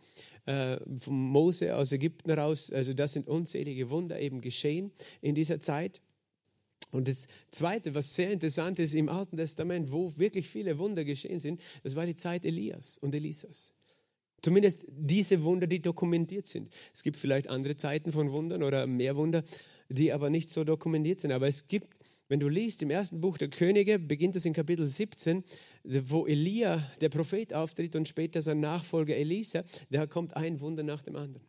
[0.46, 2.72] äh, von Mose aus Ägypten raus.
[2.72, 4.92] Also das sind unzählige Wunder eben geschehen
[5.22, 6.02] in dieser Zeit.
[6.92, 11.40] Und das Zweite, was sehr interessant ist im Alten Testament, wo wirklich viele Wunder geschehen
[11.40, 13.74] sind, das war die Zeit Elias und Elisas.
[14.42, 16.72] Zumindest diese Wunder, die dokumentiert sind.
[16.94, 19.44] Es gibt vielleicht andere Zeiten von Wundern oder mehr Wunder,
[19.90, 21.32] die aber nicht so dokumentiert sind.
[21.32, 21.88] Aber es gibt,
[22.28, 25.44] wenn du liest, im ersten Buch der Könige, beginnt es in Kapitel 17,
[25.84, 31.02] wo Elia, der Prophet, auftritt und später sein Nachfolger Elisa, da kommt ein Wunder nach
[31.02, 31.46] dem anderen.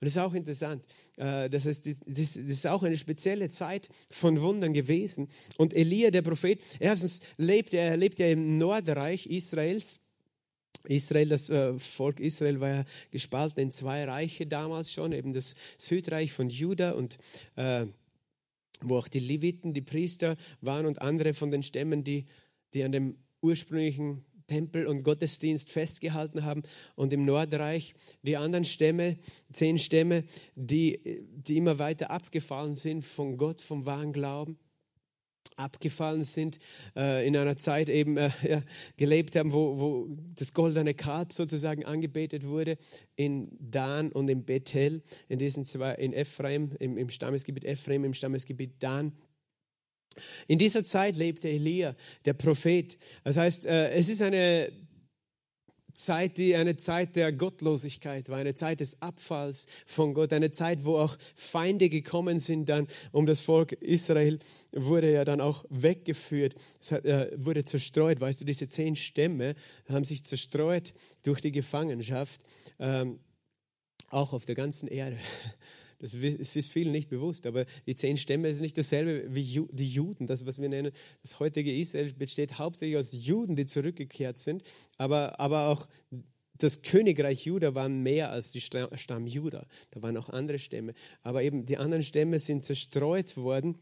[0.00, 0.84] Und das ist auch interessant.
[1.16, 5.28] Äh, das ist, das ist auch eine spezielle Zeit von Wundern gewesen.
[5.56, 10.00] Und Elia, der Prophet, erstens lebt er, lebt ja im Nordreich Israels.
[10.84, 15.54] Israel, das äh, Volk Israel war ja gespalten in zwei Reiche damals schon, eben das
[15.78, 17.18] Südreich von Juda und
[17.56, 17.86] äh,
[18.80, 22.26] wo auch die Leviten, die Priester waren und andere von den Stämmen, die,
[22.74, 26.62] die an dem ursprünglichen Tempel und Gottesdienst festgehalten haben.
[26.96, 29.16] Und im Nordreich die anderen Stämme,
[29.52, 34.58] zehn Stämme, die, die immer weiter abgefallen sind von Gott, vom wahren Glauben
[35.56, 36.58] abgefallen sind,
[36.96, 38.62] äh, in einer Zeit eben äh, ja,
[38.96, 42.76] gelebt haben, wo, wo das goldene Kalb sozusagen angebetet wurde,
[43.16, 48.14] in Dan und in Bethel, in diesen zwei, in Ephraim, im, im Stammesgebiet Ephraim, im
[48.14, 49.12] Stammesgebiet Dan.
[50.46, 52.96] In dieser Zeit lebte Elia, der Prophet.
[53.24, 54.70] Das heißt, äh, es ist eine
[55.94, 60.84] Zeit, die eine Zeit der Gottlosigkeit war, eine Zeit des Abfalls von Gott, eine Zeit,
[60.84, 64.38] wo auch Feinde gekommen sind dann um das Volk Israel,
[64.72, 68.20] wurde ja dann auch weggeführt, es hat, äh, wurde zerstreut.
[68.20, 69.54] Weißt du, diese zehn Stämme
[69.88, 72.40] haben sich zerstreut durch die Gefangenschaft,
[72.78, 73.20] ähm,
[74.10, 75.16] auch auf der ganzen Erde.
[76.04, 80.26] Das ist vielen nicht bewusst, aber die zehn Stämme ist nicht dasselbe wie die Juden.
[80.26, 84.62] Das, was wir nennen, das heutige Israel besteht hauptsächlich aus Juden, die zurückgekehrt sind,
[84.98, 85.88] aber, aber auch
[86.58, 89.66] das Königreich Juda waren mehr als die Stamm Juda.
[89.92, 90.92] Da waren auch andere Stämme.
[91.22, 93.78] Aber eben die anderen Stämme sind zerstreut worden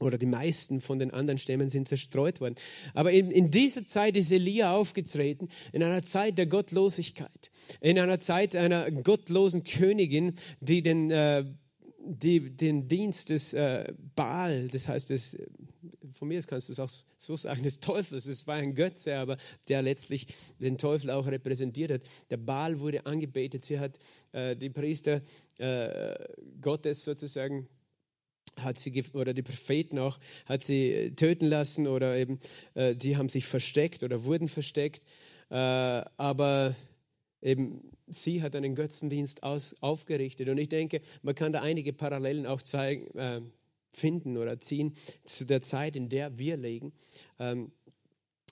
[0.00, 2.54] oder die meisten von den anderen Stämmen sind zerstreut worden.
[2.94, 8.18] Aber in, in dieser Zeit ist Elia aufgetreten, in einer Zeit der Gottlosigkeit, in einer
[8.18, 11.44] Zeit einer gottlosen Königin, die den, äh,
[12.08, 15.36] die, den Dienst des äh, Baal, das heißt, des,
[16.12, 19.36] von mir kannst du es auch so sagen, des Teufels, es war ein Götze, aber
[19.68, 20.26] der letztlich
[20.58, 22.02] den Teufel auch repräsentiert hat.
[22.30, 23.98] Der Baal wurde angebetet, sie hat
[24.32, 25.20] äh, die Priester
[25.58, 26.14] äh,
[26.60, 27.68] Gottes sozusagen
[28.62, 32.38] hat sie oder die Propheten auch hat sie äh, töten lassen oder eben
[32.74, 35.04] äh, die haben sich versteckt oder wurden versteckt.
[35.50, 36.74] Äh, aber
[37.40, 40.48] eben sie hat einen Götzendienst aus, aufgerichtet.
[40.48, 43.40] Und ich denke man kann da einige Parallelen auch zeigen äh,
[43.92, 44.94] finden oder ziehen
[45.24, 46.92] zu der Zeit in der wir leben.
[47.38, 47.72] Ähm,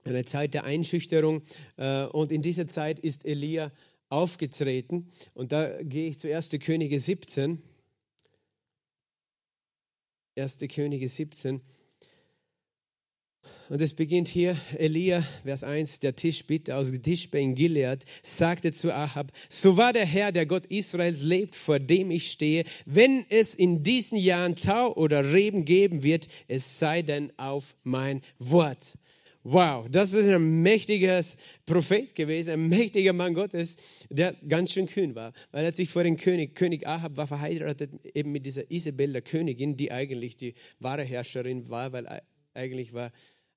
[0.04, 1.42] eine Zeit der Einschüchterung
[1.76, 3.72] äh, und in dieser Zeit ist Elia
[4.08, 5.10] aufgetreten.
[5.34, 6.50] Und da gehe ich zu 1.
[6.60, 7.62] Könige 17
[10.38, 10.58] 1.
[10.68, 11.62] Könige 17.
[13.70, 18.92] Und es beginnt hier, Elia, Vers 1, der Tischbitte aus Tischbe in Gilead, sagte zu
[18.92, 23.54] Ahab, so war der Herr, der Gott Israels lebt, vor dem ich stehe, wenn es
[23.54, 28.98] in diesen Jahren Tau oder Reben geben wird, es sei denn auf mein Wort.
[29.48, 31.22] Wow, das ist ein mächtiger
[31.66, 33.76] Prophet gewesen, ein mächtiger Mann Gottes,
[34.10, 37.92] der ganz schön kühn war, weil er sich vor den König, König Ahab war verheiratet
[38.04, 42.22] eben mit dieser Isabel, der Königin, die eigentlich die wahre Herrscherin war, weil
[42.54, 43.12] eigentlich war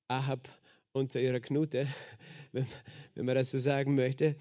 [0.08, 0.48] Ahab
[0.92, 1.88] unter ihrer Knute,
[2.52, 2.68] wenn,
[3.16, 4.36] wenn man das so sagen möchte.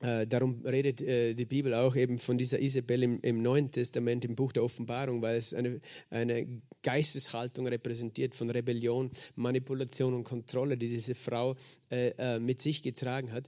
[0.00, 4.24] Äh, darum redet äh, die Bibel auch eben von dieser Isabel im, im, Neuen Testament,
[4.24, 10.78] im Buch der Offenbarung, weil es eine, eine Geisteshaltung repräsentiert von Rebellion, Manipulation und Kontrolle,
[10.78, 11.54] die diese Frau
[11.90, 13.46] äh, äh mit sich getragen hat.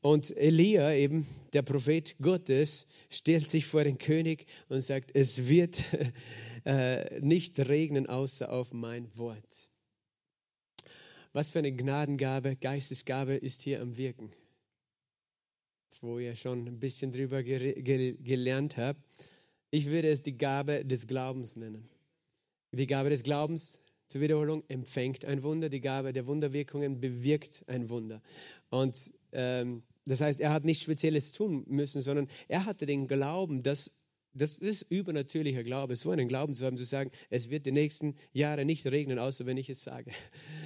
[0.00, 5.84] Und Elia, eben der Prophet Gottes, stellt sich vor den König und sagt, es wird
[6.64, 9.70] äh, nicht regnen außer auf mein Wort.
[11.32, 14.32] Was für eine Gnadengabe, Geistesgabe ist hier am Wirken
[16.00, 19.00] wo ihr schon ein bisschen drüber gelernt habt.
[19.70, 21.88] Ich würde es die Gabe des Glaubens nennen.
[22.72, 25.68] Die Gabe des Glaubens, zur Wiederholung, empfängt ein Wunder.
[25.68, 28.22] Die Gabe der Wunderwirkungen bewirkt ein Wunder.
[28.70, 33.62] Und ähm, das heißt, er hat nichts Spezielles tun müssen, sondern er hatte den Glauben,
[33.62, 33.98] dass
[34.36, 38.14] das ist übernatürlicher Glaube, so einen Glauben zu haben, zu sagen, es wird die nächsten
[38.32, 40.10] Jahre nicht regnen, außer wenn ich es sage.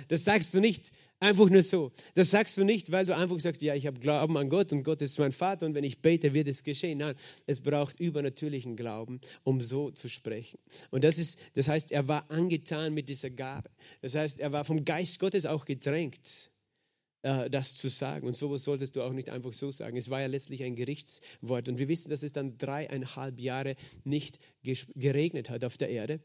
[0.09, 1.93] Das sagst du nicht einfach nur so.
[2.15, 4.83] Das sagst du nicht, weil du einfach sagst, ja, ich habe Glauben an Gott und
[4.83, 6.99] Gott ist mein Vater und wenn ich bete, wird es geschehen.
[6.99, 7.15] Nein,
[7.47, 10.59] es braucht übernatürlichen Glauben, um so zu sprechen.
[10.91, 13.71] Und das ist, das heißt, er war angetan mit dieser Gabe.
[14.01, 16.50] Das heißt, er war vom Geist Gottes auch gedrängt
[17.23, 18.27] äh, das zu sagen.
[18.27, 19.97] Und sowas solltest du auch nicht einfach so sagen.
[19.97, 21.69] Es war ja letztlich ein Gerichtswort.
[21.69, 26.21] Und wir wissen, dass es dann dreieinhalb Jahre nicht geregnet hat auf der Erde.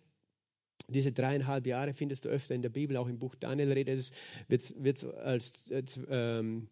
[0.87, 4.11] Diese dreieinhalb Jahre findest du öfter in der Bibel, auch im Buch Daniel redet es,
[4.47, 6.69] wird, wird als äh, ähm,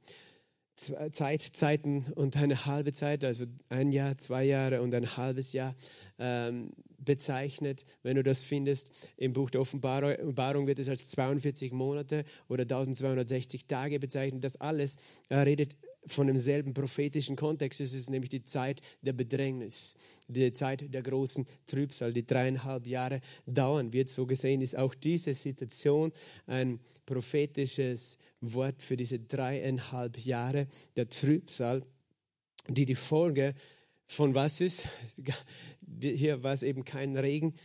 [0.76, 5.76] Zeit, Zeiten und eine halbe Zeit, also ein Jahr, zwei Jahre und ein halbes Jahr
[6.18, 6.72] ähm,
[7.06, 7.86] bezeichnet.
[8.02, 13.66] Wenn du das findest, im Buch der Offenbarung wird es als 42 Monate oder 1260
[13.68, 14.44] Tage bezeichnet.
[14.44, 14.98] Das alles
[15.30, 15.76] äh, redet
[16.08, 17.80] von demselben prophetischen Kontext.
[17.80, 19.96] Es ist nämlich die Zeit der Bedrängnis,
[20.28, 24.10] die Zeit der großen Trübsal, die dreieinhalb Jahre dauern wird.
[24.10, 26.12] So gesehen ist auch diese Situation
[26.46, 31.84] ein prophetisches Wort für diese dreieinhalb Jahre der Trübsal,
[32.68, 33.54] die die Folge
[34.08, 34.88] von was ist?
[36.02, 37.56] Hier war es eben kein Regen.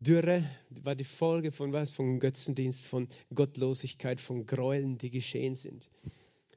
[0.00, 1.92] Dürre war die Folge von was?
[1.92, 5.88] Von Götzendienst, von Gottlosigkeit, von Gräueln, die geschehen sind.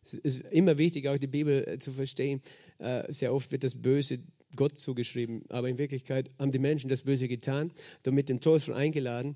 [0.04, 2.42] Es ist immer wichtig, auch die Bibel äh, zu verstehen.
[2.80, 4.20] Äh, sehr oft wird das Böse
[4.56, 7.72] Gott zugeschrieben, aber in Wirklichkeit haben die Menschen das Böse getan,
[8.04, 9.36] damit den Teufel eingeladen.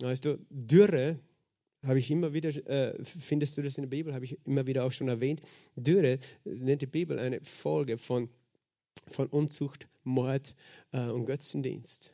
[0.00, 1.20] Weißt du, Dürre
[1.84, 4.84] habe ich immer wieder, äh, findest du das in der Bibel, habe ich immer wieder
[4.84, 5.42] auch schon erwähnt.
[5.76, 8.30] Dürre nennt die Bibel eine Folge von
[9.08, 10.54] von Unzucht, Mord
[10.92, 12.12] äh, und Götzendienst,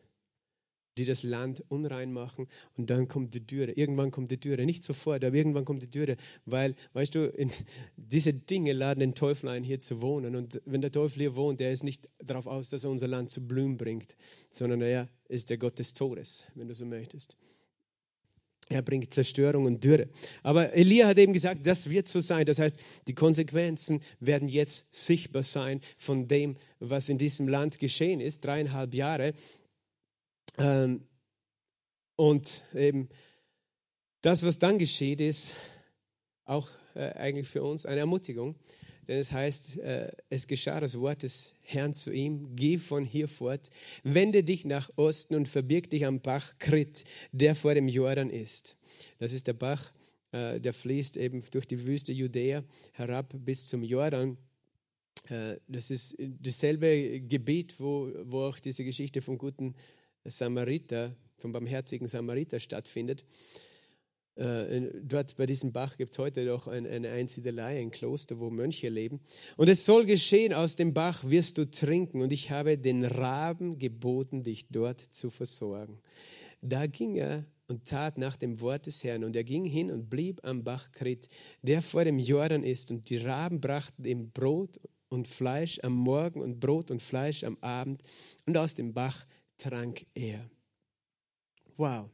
[0.98, 3.72] die das Land unrein machen und dann kommt die Dürre.
[3.72, 7.50] Irgendwann kommt die Dürre, nicht sofort, aber irgendwann kommt die Dürre, weil, weißt du, in,
[7.96, 10.36] diese Dinge laden den Teufel ein, hier zu wohnen.
[10.36, 13.30] Und wenn der Teufel hier wohnt, der ist nicht darauf aus, dass er unser Land
[13.30, 14.16] zu blühen bringt,
[14.50, 17.36] sondern er ist der Gott des Todes, wenn du so möchtest.
[18.72, 20.08] Er bringt Zerstörung und Dürre.
[20.44, 22.46] Aber Elia hat eben gesagt, das wird so sein.
[22.46, 22.78] Das heißt,
[23.08, 28.94] die Konsequenzen werden jetzt sichtbar sein von dem, was in diesem Land geschehen ist, dreieinhalb
[28.94, 29.34] Jahre.
[30.56, 31.02] Ähm,
[32.14, 33.08] und eben
[34.20, 35.52] das, was dann geschieht, ist
[36.44, 38.54] auch äh, eigentlich für uns eine Ermutigung.
[39.10, 43.26] Denn es heißt, äh, es geschah das Wort des Herrn zu ihm, geh von hier
[43.26, 43.68] fort,
[44.04, 48.76] wende dich nach Osten und verbirg dich am Bach Krit, der vor dem Jordan ist.
[49.18, 49.92] Das ist der Bach,
[50.30, 54.38] äh, der fließt eben durch die Wüste Judäa herab bis zum Jordan.
[55.28, 59.74] Äh, das ist dasselbe Gebiet, wo, wo auch diese Geschichte vom guten
[60.24, 63.24] Samariter, vom barmherzigen Samariter stattfindet.
[64.36, 68.50] Äh, dort bei diesem Bach gibt es heute noch ein, eine Einsiedelei, ein Kloster, wo
[68.50, 69.20] Mönche leben.
[69.56, 72.22] Und es soll geschehen, aus dem Bach wirst du trinken.
[72.22, 76.00] Und ich habe den Raben geboten, dich dort zu versorgen.
[76.62, 79.24] Da ging er und tat nach dem Wort des Herrn.
[79.24, 81.28] Und er ging hin und blieb am Bach Krit,
[81.62, 82.90] der vor dem Jordan ist.
[82.90, 87.58] Und die Raben brachten ihm Brot und Fleisch am Morgen und Brot und Fleisch am
[87.60, 88.02] Abend.
[88.46, 90.50] Und aus dem Bach trank er.
[91.76, 92.08] Wow,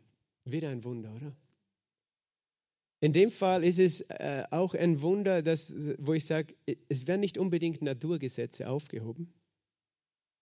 [0.44, 1.37] wieder ein Wunder, oder?
[3.07, 6.57] In dem Fall ist es äh, auch ein Wunder, dass, wo ich sage,
[6.88, 9.33] es werden nicht unbedingt Naturgesetze aufgehoben.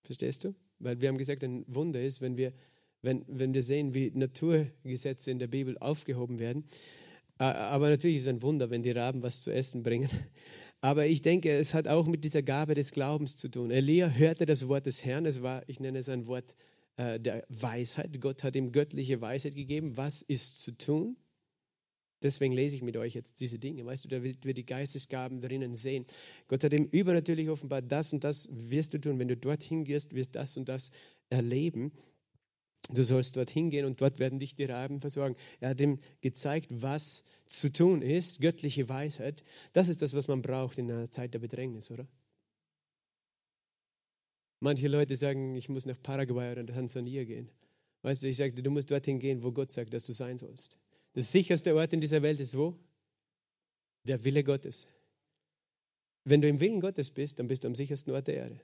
[0.02, 0.54] Verstehst du?
[0.78, 2.54] Weil wir haben gesagt, ein Wunder ist, wenn wir,
[3.02, 6.64] wenn, wenn wir sehen, wie Naturgesetze in der Bibel aufgehoben werden.
[7.36, 10.08] Aber natürlich ist es ein Wunder, wenn die Raben was zu essen bringen.
[10.80, 13.72] Aber ich denke, es hat auch mit dieser Gabe des Glaubens zu tun.
[13.72, 15.26] Elia hörte das Wort des Herrn.
[15.26, 16.56] Es war, ich nenne es ein Wort
[16.96, 18.22] äh, der Weisheit.
[18.22, 19.98] Gott hat ihm göttliche Weisheit gegeben.
[19.98, 21.18] Was ist zu tun?
[22.24, 23.84] Deswegen lese ich mit euch jetzt diese Dinge.
[23.84, 26.06] Weißt du, da wird wir die Geistesgaben drinnen sehen.
[26.48, 29.18] Gott hat ihm übernatürlich offenbart, das und das wirst du tun.
[29.18, 30.90] Wenn du dorthin gehst, wirst das und das
[31.28, 31.92] erleben.
[32.88, 35.36] Du sollst dorthin gehen und dort werden dich die Raben versorgen.
[35.60, 39.44] Er hat ihm gezeigt, was zu tun ist, göttliche Weisheit.
[39.74, 42.08] Das ist das, was man braucht in einer Zeit der Bedrängnis, oder?
[44.60, 47.50] Manche Leute sagen, ich muss nach Paraguay oder Tansania gehen.
[48.00, 50.78] Weißt du, ich sagte, du musst dorthin gehen, wo Gott sagt, dass du sein sollst.
[51.14, 52.74] Der sicherste Ort in dieser Welt ist wo?
[54.04, 54.88] Der Wille Gottes.
[56.24, 58.60] Wenn du im Willen Gottes bist, dann bist du am sichersten Ort der Erde.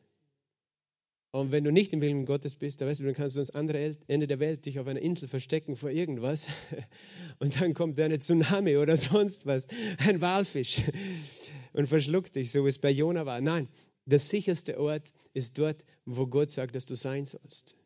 [1.32, 3.50] Und wenn du nicht im Willen Gottes bist, dann, weißt du, dann kannst du ans
[3.50, 6.48] andere Ende der Welt dich auf einer Insel verstecken vor irgendwas
[7.38, 10.80] und dann kommt eine Tsunami oder sonst was, ein Walfisch
[11.72, 13.40] und verschluckt dich, so wie es bei Jona war.
[13.40, 13.68] Nein,
[14.06, 17.76] der sicherste Ort ist dort, wo Gott sagt, dass du sein sollst.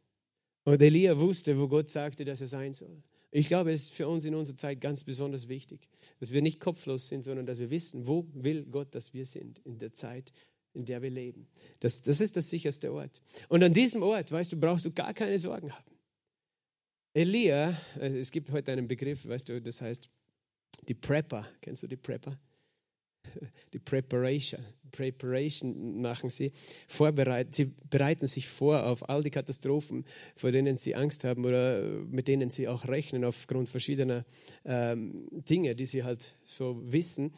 [0.65, 3.03] Und Elia wusste, wo Gott sagte, dass er sein soll.
[3.37, 5.89] Ich glaube, es ist für uns in unserer Zeit ganz besonders wichtig,
[6.21, 9.59] dass wir nicht kopflos sind, sondern dass wir wissen, wo will Gott, dass wir sind
[9.65, 10.33] in der Zeit,
[10.73, 11.49] in der wir leben.
[11.81, 13.21] Das, das ist der sicherste Ort.
[13.49, 15.97] Und an diesem Ort, weißt du, brauchst du gar keine Sorgen haben.
[17.13, 20.09] Elia, also es gibt heute einen Begriff, weißt du, das heißt
[20.87, 21.45] die Prepper.
[21.61, 22.39] Kennst du die Prepper?
[23.73, 24.65] Die Preparation.
[24.93, 26.53] Preparation machen sie.
[26.87, 30.05] Vorbereiten, sie bereiten sich vor auf all die Katastrophen,
[30.37, 34.25] vor denen sie Angst haben oder mit denen sie auch rechnen aufgrund verschiedener
[34.65, 37.33] ähm, Dinge, die sie halt so wissen.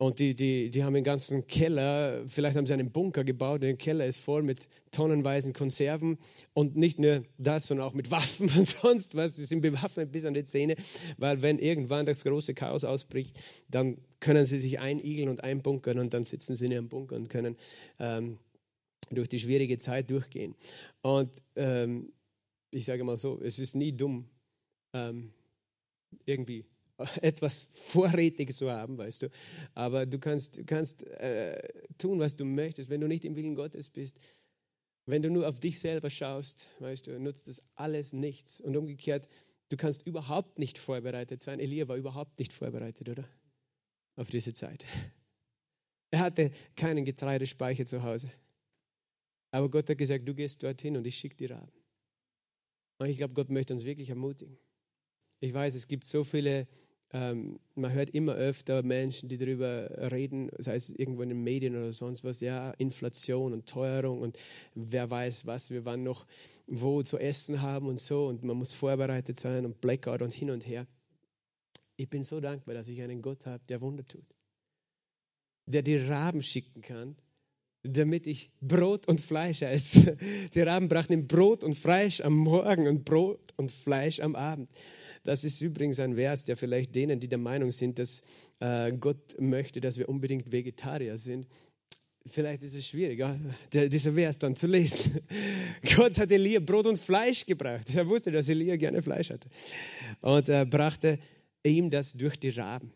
[0.00, 3.76] Und die, die, die haben einen ganzen Keller, vielleicht haben sie einen Bunker gebaut, der
[3.76, 6.18] Keller ist voll mit tonnenweisen Konserven
[6.54, 9.34] und nicht nur das, sondern auch mit Waffen und sonst was.
[9.34, 10.76] Sie sind bewaffnet bis an die Zähne,
[11.16, 13.36] weil wenn irgendwann das große Chaos ausbricht,
[13.68, 17.28] dann können sie sich einigeln und einbunkern und dann sitzen sie in ihrem Bunker und
[17.28, 17.56] können
[17.98, 18.38] ähm,
[19.10, 20.54] durch die schwierige Zeit durchgehen.
[21.02, 22.12] Und ähm,
[22.70, 24.28] ich sage mal so, es ist nie dumm,
[24.92, 25.32] ähm,
[26.24, 26.66] irgendwie
[27.22, 29.30] etwas vorrätig zu haben, weißt du.
[29.74, 31.60] Aber du kannst, du kannst äh,
[31.98, 32.90] tun, was du möchtest.
[32.90, 34.18] Wenn du nicht im Willen Gottes bist,
[35.06, 38.60] wenn du nur auf dich selber schaust, weißt du, nutzt das alles nichts.
[38.60, 39.28] Und umgekehrt,
[39.70, 41.60] du kannst überhaupt nicht vorbereitet sein.
[41.60, 43.24] Elia war überhaupt nicht vorbereitet, oder?
[44.16, 44.84] Auf diese Zeit.
[46.10, 48.32] Er hatte keinen Getreidespeicher zu Hause.
[49.50, 51.70] Aber Gott hat gesagt, du gehst dorthin und ich schicke die Raben.
[52.96, 54.58] Und ich glaube, Gott möchte uns wirklich ermutigen.
[55.40, 56.66] Ich weiß, es gibt so viele
[57.12, 61.74] ähm, man hört immer öfter Menschen, die darüber reden, sei es irgendwo in den Medien
[61.74, 64.38] oder sonst was, ja, Inflation und Teuerung und
[64.74, 66.26] wer weiß was, wir wann noch
[66.66, 70.50] wo zu essen haben und so und man muss vorbereitet sein und Blackout und hin
[70.50, 70.86] und her.
[71.96, 74.26] Ich bin so dankbar, dass ich einen Gott habe, der Wunder tut,
[75.66, 77.16] der die Raben schicken kann,
[77.82, 80.16] damit ich Brot und Fleisch esse.
[80.54, 84.68] Die Raben brachten ihm Brot und Fleisch am Morgen und Brot und Fleisch am Abend.
[85.28, 88.22] Das ist übrigens ein Vers, der vielleicht denen, die der Meinung sind, dass
[88.60, 91.46] äh, Gott möchte, dass wir unbedingt Vegetarier sind,
[92.24, 93.38] vielleicht ist es schwieriger,
[93.70, 95.20] dieser Vers dann zu lesen.
[95.96, 97.94] Gott hat Elia Brot und Fleisch gebracht.
[97.94, 99.50] Er wusste, dass Elia gerne Fleisch hatte.
[100.22, 101.18] Und er brachte
[101.62, 102.90] ihm das durch die Raben.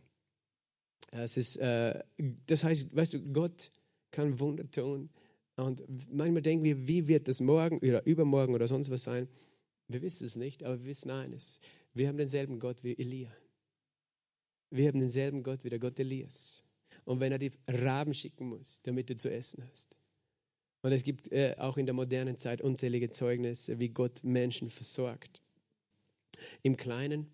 [1.10, 2.02] Es ist, äh,
[2.46, 3.72] das heißt, weißt du, Gott
[4.10, 5.10] kann Wunder tun.
[5.56, 9.28] Und manchmal denken wir, wie wird das morgen oder übermorgen oder sonst was sein?
[9.86, 11.60] Wir wissen es nicht, aber wir wissen eines.
[11.94, 13.30] Wir haben denselben Gott wie Elia.
[14.70, 16.64] Wir haben denselben Gott wie der Gott Elias.
[17.04, 19.98] Und wenn er die Raben schicken muss, damit du zu essen hast.
[20.80, 25.42] Und es gibt äh, auch in der modernen Zeit unzählige Zeugnisse, wie Gott Menschen versorgt.
[26.62, 27.30] Im Kleinen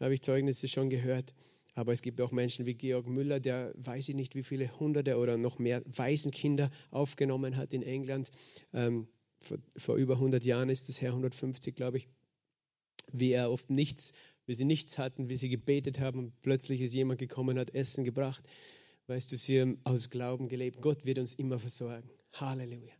[0.00, 1.32] habe ich Zeugnisse schon gehört,
[1.74, 5.16] aber es gibt auch Menschen wie Georg Müller, der weiß ich nicht, wie viele Hunderte
[5.16, 8.30] oder noch mehr Waisenkinder aufgenommen hat in England.
[8.72, 9.06] Ähm,
[9.40, 12.08] vor, vor über 100 Jahren ist das her, 150 glaube ich
[13.12, 14.12] wie er oft nichts,
[14.46, 18.04] wie sie nichts hatten, wie sie gebetet haben und plötzlich ist jemand gekommen, hat Essen
[18.04, 18.42] gebracht.
[19.06, 20.80] Weißt du, sie haben aus Glauben gelebt.
[20.80, 22.08] Gott wird uns immer versorgen.
[22.32, 22.94] Halleluja.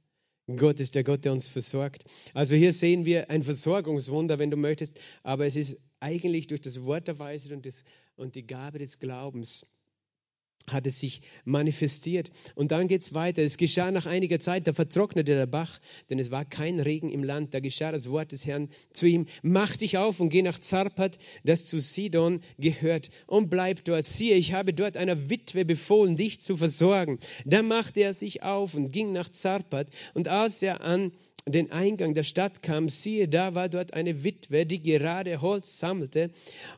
[0.57, 2.05] Gott ist der Gott, der uns versorgt.
[2.35, 6.83] Also hier sehen wir ein Versorgungswunder, wenn du möchtest, aber es ist eigentlich durch das
[6.83, 7.85] Wort der Weisheit und, das,
[8.17, 9.67] und die Gabe des Glaubens
[10.67, 12.31] hat es sich manifestiert.
[12.55, 13.43] Und dann geht es weiter.
[13.43, 17.25] Es geschah nach einiger Zeit, da vertrocknete der Bach, denn es war kein Regen im
[17.25, 17.55] Land.
[17.55, 21.19] Da geschah das Wort des Herrn zu ihm, mach dich auf und geh nach Zarpat,
[21.45, 24.07] das zu Sidon gehört, und bleib dort.
[24.07, 27.19] Siehe, ich habe dort einer Witwe befohlen, dich zu versorgen.
[27.45, 29.89] Da machte er sich auf und ging nach Zarpat.
[30.15, 31.13] Und als er an
[31.47, 36.31] den Eingang der Stadt kam, siehe, da war dort eine Witwe, die gerade Holz sammelte.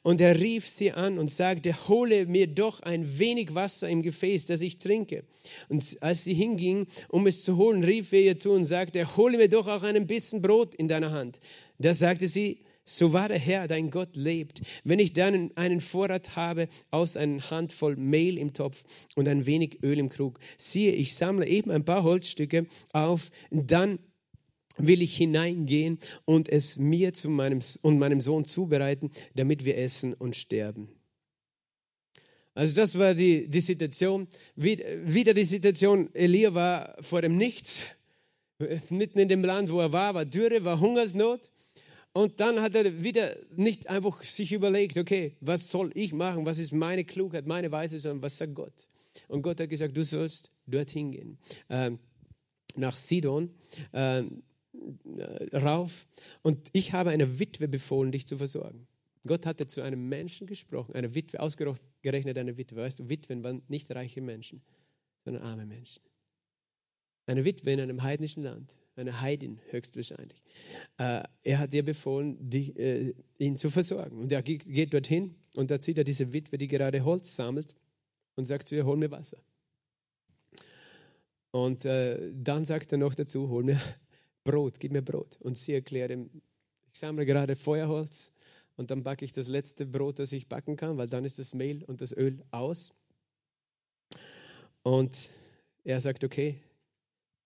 [0.02, 4.46] Und er rief sie an und sagte, hole mir doch ein wenig Wasser im Gefäß,
[4.46, 5.24] das ich trinke.
[5.68, 9.38] Und als sie hinging, um es zu holen, rief er ihr zu und sagte, hole
[9.38, 11.40] mir doch auch einen Bissen Brot in deiner Hand.
[11.78, 16.34] Da sagte sie, so wahr der Herr, dein Gott, lebt, wenn ich dann einen Vorrat
[16.34, 21.14] habe aus einer Handvoll Mehl im Topf und ein wenig Öl im Krug, siehe, ich
[21.14, 23.98] sammle eben ein paar Holzstücke auf, dann
[24.78, 30.14] will ich hineingehen und es mir zu meinem, und meinem Sohn zubereiten, damit wir essen
[30.14, 30.88] und sterben.
[32.55, 34.28] Also das war die, die Situation.
[34.57, 37.84] Wieder die Situation, Elia war vor dem Nichts,
[38.90, 41.50] mitten in dem Land, wo er war, war Dürre, war Hungersnot.
[42.12, 46.59] Und dann hat er wieder nicht einfach sich überlegt, okay, was soll ich machen, was
[46.59, 48.86] ist meine Klugheit, meine Weise, sondern was sagt Gott?
[49.28, 51.38] Und Gott hat gesagt, du sollst dorthin gehen,
[51.68, 51.92] äh,
[52.76, 53.55] nach Sidon,
[53.92, 54.24] äh,
[55.55, 56.07] rauf.
[56.42, 58.86] Und ich habe einer Witwe befohlen, dich zu versorgen.
[59.26, 61.40] Gott hatte zu einem Menschen gesprochen, einer Witwe,
[62.03, 62.76] ausgerechnet eine Witwe.
[62.76, 64.61] Weißt du, Witwen waren nicht reiche Menschen,
[65.24, 66.03] sondern arme Menschen.
[67.26, 70.42] Eine Witwe in einem heidnischen Land, eine Heidin höchstwahrscheinlich.
[70.98, 74.18] Äh, er hat ihr befohlen, die, äh, ihn zu versorgen.
[74.18, 77.76] Und er geht dorthin und da sieht er diese Witwe, die gerade Holz sammelt
[78.34, 79.38] und sagt zu ihr, hol mir Wasser.
[81.53, 83.80] Und äh, dann sagt er noch dazu, hol mir
[84.44, 85.36] Brot, gib mir Brot.
[85.40, 86.30] Und sie erklärt ihm,
[86.92, 88.31] ich sammle gerade Feuerholz
[88.76, 91.54] und dann backe ich das letzte Brot, das ich backen kann, weil dann ist das
[91.54, 92.92] Mehl und das Öl aus.
[94.82, 95.30] Und
[95.84, 96.60] er sagt, okay,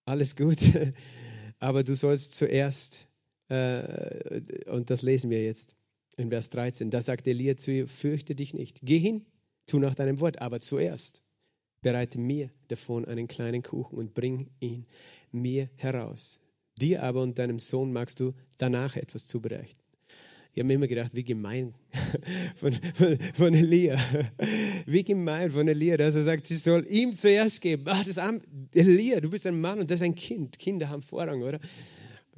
[0.05, 0.59] alles gut,
[1.59, 3.09] aber du sollst zuerst,
[3.49, 5.77] äh, und das lesen wir jetzt
[6.17, 9.27] in Vers 13, da sagt Elia zu ihr, fürchte dich nicht, geh hin,
[9.67, 11.23] tu nach deinem Wort, aber zuerst
[11.83, 14.87] bereite mir davon einen kleinen Kuchen und bring ihn
[15.31, 16.41] mir heraus.
[16.79, 19.86] Dir aber und deinem Sohn magst du danach etwas zubereiten.
[20.57, 21.75] Ich habe mir immer gedacht, wie gemein
[22.57, 23.99] von, von, von, Elia.
[24.87, 27.85] Wie gemein von Elia, dass er sagt, sie soll ihm zuerst geben.
[27.87, 28.41] Ach, das Arm,
[28.73, 30.59] Elia, du bist ein Mann und das ist ein Kind.
[30.59, 31.61] Kinder haben Vorrang, oder?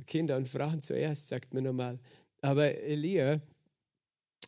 [0.08, 2.00] Kinder und Frauen zuerst, sagt man normal.
[2.40, 3.34] Aber Elia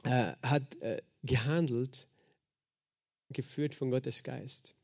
[0.03, 2.09] äh, hat äh, gehandelt,
[3.29, 4.75] geführt von Gottes Geist.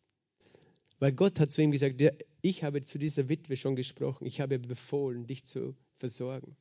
[1.00, 2.00] Weil Gott hat zu ihm gesagt,
[2.40, 6.56] ich habe zu dieser Witwe schon gesprochen, ich habe befohlen, dich zu versorgen.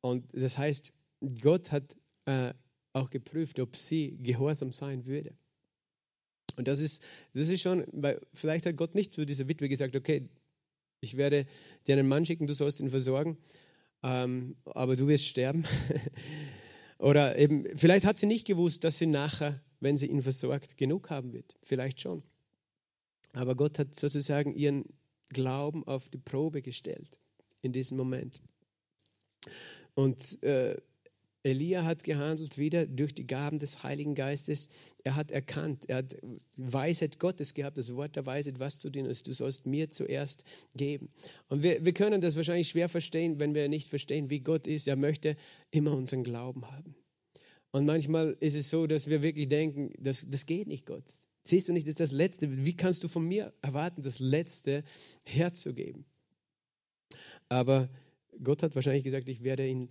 [0.00, 1.96] Und das heißt, Gott hat
[2.26, 2.52] äh,
[2.92, 5.34] auch geprüft, ob sie gehorsam sein würde.
[6.56, 7.02] Und das ist,
[7.34, 10.28] das ist schon, weil vielleicht hat Gott nicht zu dieser Witwe gesagt, okay,
[11.00, 11.46] ich werde
[11.86, 13.36] dir einen Mann schicken, du sollst ihn versorgen,
[14.02, 15.64] ähm, aber du wirst sterben.
[16.98, 21.10] Oder eben, vielleicht hat sie nicht gewusst, dass sie nachher, wenn sie ihn versorgt, genug
[21.10, 21.54] haben wird.
[21.62, 22.22] Vielleicht schon.
[23.34, 24.84] Aber Gott hat sozusagen ihren
[25.28, 27.18] Glauben auf die Probe gestellt
[27.60, 28.40] in diesem Moment.
[29.94, 30.76] Und äh,
[31.46, 34.68] Elia hat gehandelt wieder durch die Gaben des Heiligen Geistes.
[35.04, 36.16] Er hat erkannt, er hat
[36.56, 39.28] Weisheit Gottes gehabt, das Wort der Weisheit, was zu dir ist.
[39.28, 40.44] Du sollst mir zuerst
[40.74, 41.08] geben.
[41.48, 44.88] Und wir, wir können das wahrscheinlich schwer verstehen, wenn wir nicht verstehen, wie Gott ist.
[44.88, 45.36] Er möchte
[45.70, 46.96] immer unseren Glauben haben.
[47.70, 51.04] Und manchmal ist es so, dass wir wirklich denken, das, das geht nicht, Gott.
[51.44, 52.64] Siehst du nicht, das ist das Letzte.
[52.64, 54.82] Wie kannst du von mir erwarten, das Letzte
[55.22, 56.06] herzugeben?
[57.48, 57.88] Aber
[58.42, 59.90] Gott hat wahrscheinlich gesagt, ich werde ihn,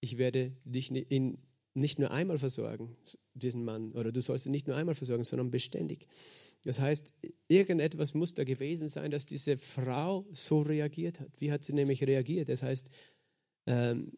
[0.00, 1.38] ich werde dich ihn
[1.74, 2.96] nicht nur einmal versorgen,
[3.34, 6.06] diesen Mann, oder du sollst ihn nicht nur einmal versorgen, sondern beständig.
[6.64, 7.12] Das heißt,
[7.46, 11.30] irgendetwas muss da gewesen sein, dass diese Frau so reagiert hat.
[11.38, 12.48] Wie hat sie nämlich reagiert?
[12.48, 12.90] Das heißt,
[13.66, 14.12] ähm,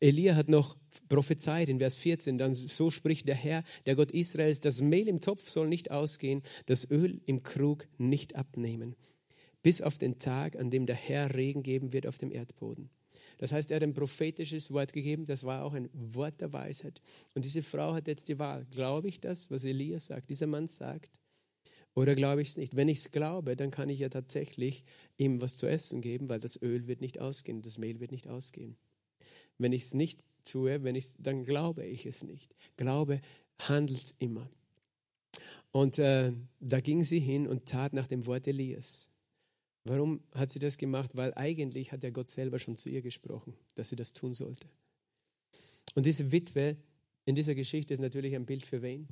[0.00, 0.76] Elia hat noch
[1.08, 5.20] prophezeit in Vers 14, dann so spricht der Herr, der Gott Israels, das Mehl im
[5.20, 8.96] Topf soll nicht ausgehen, das Öl im Krug nicht abnehmen,
[9.62, 12.90] bis auf den Tag, an dem der Herr Regen geben wird auf dem Erdboden.
[13.38, 17.00] Das heißt, er hat ein prophetisches Wort gegeben, das war auch ein Wort der Weisheit.
[17.34, 18.66] Und diese Frau hat jetzt die Wahl.
[18.70, 21.10] Glaube ich das, was Elia sagt, dieser Mann sagt,
[21.94, 22.74] oder glaube ich es nicht?
[22.74, 24.84] Wenn ich es glaube, dann kann ich ja tatsächlich
[25.18, 28.28] ihm was zu essen geben, weil das Öl wird nicht ausgehen, das Mehl wird nicht
[28.28, 28.76] ausgehen.
[29.58, 32.54] Wenn ich es nicht tue, wenn ich, dann glaube ich es nicht.
[32.76, 33.20] Glaube
[33.58, 34.48] handelt immer.
[35.70, 39.11] Und äh, da ging sie hin und tat nach dem Wort Elias.
[39.84, 41.10] Warum hat sie das gemacht?
[41.14, 44.68] Weil eigentlich hat der Gott selber schon zu ihr gesprochen, dass sie das tun sollte.
[45.94, 46.76] Und diese Witwe
[47.24, 49.08] in dieser Geschichte ist natürlich ein Bild für wen?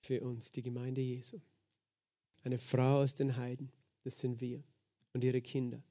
[0.00, 1.40] Für uns, die Gemeinde Jesu.
[2.42, 3.72] Eine Frau aus den Heiden,
[4.04, 4.62] das sind wir.
[5.12, 5.82] Und ihre Kinder.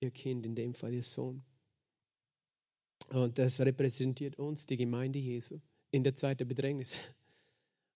[0.00, 1.42] Ihr Kind, in dem Fall ihr Sohn.
[3.08, 5.60] Und das repräsentiert uns, die Gemeinde Jesu,
[5.90, 6.98] in der Zeit der Bedrängnis.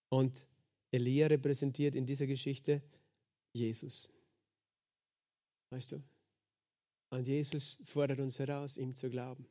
[0.08, 0.46] Und
[0.90, 2.82] Elia repräsentiert in dieser Geschichte
[3.52, 4.10] Jesus.
[5.72, 6.02] Weißt du?
[7.08, 9.46] Und Jesus fordert uns heraus, ihm zu glauben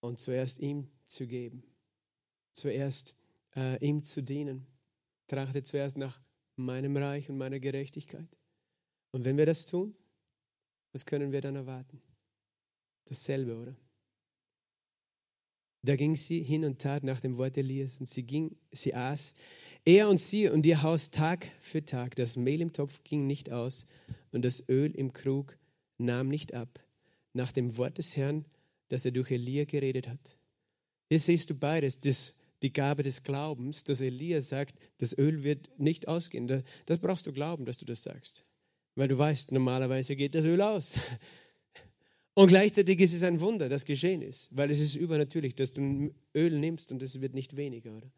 [0.00, 1.62] und zuerst ihm zu geben,
[2.52, 3.14] zuerst
[3.54, 4.66] äh, ihm zu dienen.
[5.26, 6.18] Trachte zuerst nach
[6.56, 8.38] meinem Reich und meiner Gerechtigkeit.
[9.10, 9.94] Und wenn wir das tun,
[10.92, 12.00] was können wir dann erwarten?
[13.04, 13.76] Dasselbe, oder?
[15.82, 19.34] Da ging sie hin und tat nach dem Wort Elias und sie ging, sie aß.
[19.86, 22.16] Er und sie und ihr Haus Tag für Tag.
[22.16, 23.86] Das Mehl im Topf ging nicht aus
[24.32, 25.58] und das Öl im Krug
[25.98, 26.80] nahm nicht ab.
[27.34, 28.46] Nach dem Wort des Herrn,
[28.88, 30.38] das er durch Elia geredet hat.
[31.10, 31.98] Hier siehst du beides.
[31.98, 32.32] Das,
[32.62, 36.64] die Gabe des Glaubens, dass Elia sagt, das Öl wird nicht ausgehen.
[36.86, 38.46] Das brauchst du glauben, dass du das sagst.
[38.94, 40.98] Weil du weißt, normalerweise geht das Öl aus.
[42.34, 46.14] Und gleichzeitig ist es ein Wunder, das geschehen ist, weil es ist übernatürlich, dass du
[46.34, 48.10] Öl nimmst und es wird nicht weniger, oder?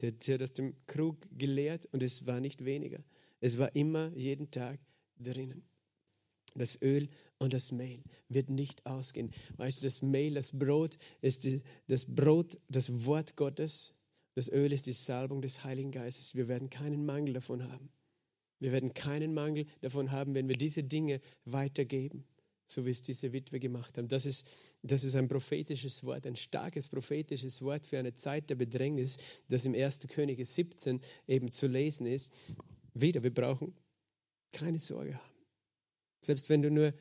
[0.00, 3.02] Der hat aus dem Krug geleert und es war nicht weniger.
[3.40, 4.78] Es war immer jeden Tag
[5.18, 5.64] drinnen.
[6.54, 9.32] Das Öl und das Mehl wird nicht ausgehen.
[9.56, 13.94] Weißt du, das Mehl, das Brot ist die, das Brot, das Wort Gottes.
[14.34, 16.34] Das Öl ist die Salbung des Heiligen Geistes.
[16.34, 17.90] Wir werden keinen Mangel davon haben.
[18.60, 22.24] Wir werden keinen Mangel davon haben, wenn wir diese Dinge weitergeben
[22.68, 24.08] so wie es diese Witwe gemacht haben.
[24.08, 24.46] Das ist,
[24.82, 29.16] das ist ein prophetisches Wort, ein starkes prophetisches Wort für eine Zeit der Bedrängnis,
[29.48, 30.06] das im 1.
[30.08, 32.32] Könige 17 eben zu lesen ist.
[32.94, 33.74] Wieder, wir brauchen
[34.52, 35.34] keine Sorge haben.
[36.20, 36.92] Selbst wenn du nur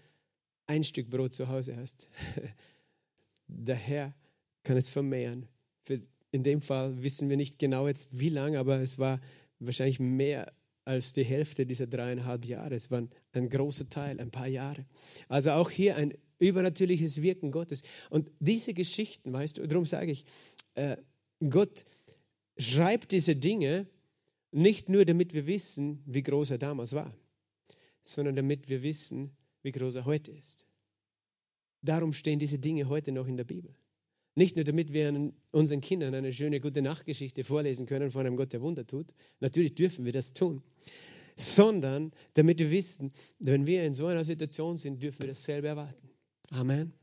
[0.67, 2.07] ein Stück Brot zu Hause hast,
[3.47, 4.15] der Herr
[4.63, 5.47] kann es vermehren.
[5.83, 6.01] Für,
[6.31, 9.19] in dem Fall wissen wir nicht genau jetzt wie lange, aber es war
[9.59, 10.53] wahrscheinlich mehr
[10.87, 12.73] als die Hälfte dieser dreieinhalb Jahre.
[12.73, 14.85] Es war ein großer Teil, ein paar Jahre.
[15.27, 17.83] Also auch hier ein übernatürliches Wirken Gottes.
[18.09, 20.25] Und diese Geschichten, weißt du, darum sage ich,
[20.75, 20.97] äh,
[21.49, 21.85] Gott
[22.57, 23.87] schreibt diese Dinge
[24.51, 27.13] nicht nur, damit wir wissen, wie groß er damals war,
[28.03, 29.31] sondern damit wir wissen,
[29.63, 30.65] wie groß er heute ist.
[31.81, 33.75] Darum stehen diese Dinge heute noch in der Bibel.
[34.37, 38.53] Nicht nur, damit wir unseren Kindern eine schöne gute Nachtgeschichte vorlesen können von einem Gott,
[38.53, 39.15] der Wunder tut.
[39.39, 40.61] Natürlich dürfen wir das tun.
[41.35, 46.11] Sondern damit wir wissen, wenn wir in so einer Situation sind, dürfen wir dasselbe erwarten.
[46.51, 46.93] Amen.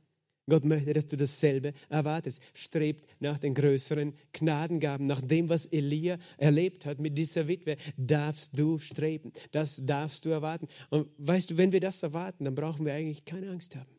[0.49, 2.41] Gott möchte, dass du dasselbe erwartest.
[2.53, 8.57] Strebt nach den größeren Gnadengaben, nach dem, was Elia erlebt hat mit dieser Witwe, darfst
[8.57, 9.33] du streben.
[9.51, 10.69] Das darfst du erwarten.
[10.89, 13.91] Und weißt du, wenn wir das erwarten, dann brauchen wir eigentlich keine Angst haben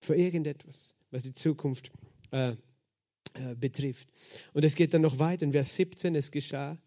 [0.00, 1.92] vor irgendetwas, was die Zukunft
[2.32, 2.50] äh,
[3.34, 4.08] äh, betrifft.
[4.52, 6.78] Und es geht dann noch weiter in Vers 17, es geschah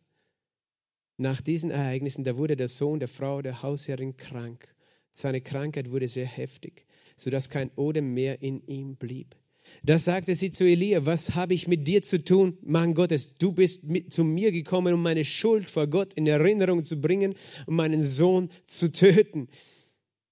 [1.18, 4.76] nach diesen Ereignissen, da wurde der Sohn der Frau der Hausherrin krank.
[5.12, 6.86] Seine Krankheit wurde sehr heftig,
[7.16, 9.36] sodass kein Odem mehr in ihm blieb.
[9.84, 13.36] Da sagte sie zu Elia, was habe ich mit dir zu tun, Mann Gottes?
[13.36, 17.34] Du bist mit, zu mir gekommen, um meine Schuld vor Gott in Erinnerung zu bringen,
[17.66, 19.48] um meinen Sohn zu töten.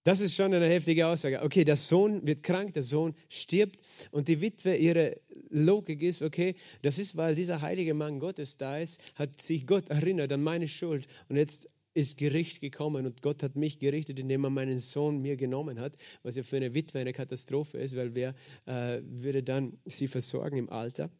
[0.03, 1.41] Das ist schon eine heftige Aussage.
[1.43, 3.79] Okay, der Sohn wird krank, der Sohn stirbt
[4.11, 8.77] und die Witwe, ihre Logik ist, okay, das ist, weil dieser heilige Mann Gottes da
[8.77, 13.43] ist, hat sich Gott erinnert an meine Schuld und jetzt ist Gericht gekommen und Gott
[13.43, 16.99] hat mich gerichtet, indem er meinen Sohn mir genommen hat, was ja für eine Witwe
[16.99, 18.33] eine Katastrophe ist, weil wer
[18.65, 21.11] äh, würde dann sie versorgen im Alter?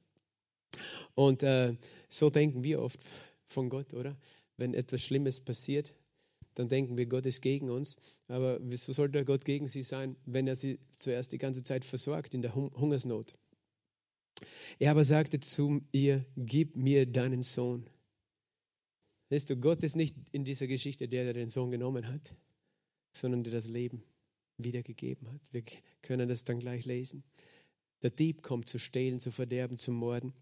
[1.15, 1.75] Und äh,
[2.09, 2.99] so denken wir oft
[3.45, 4.17] von Gott, oder?
[4.57, 5.93] Wenn etwas Schlimmes passiert,
[6.55, 7.97] dann denken wir, Gott ist gegen uns.
[8.27, 12.33] Aber wieso sollte Gott gegen sie sein, wenn er sie zuerst die ganze Zeit versorgt
[12.33, 13.35] in der Hungersnot?
[14.79, 17.89] Er aber sagte zu ihr, gib mir deinen Sohn.
[19.29, 22.35] Weißt du, Gott ist nicht in dieser Geschichte der, der den Sohn genommen hat,
[23.15, 24.03] sondern der das Leben
[24.57, 25.41] wiedergegeben hat.
[25.51, 25.63] Wir
[26.01, 27.23] können das dann gleich lesen.
[28.03, 30.33] Der Dieb kommt zu stehlen, zu verderben, zu morden.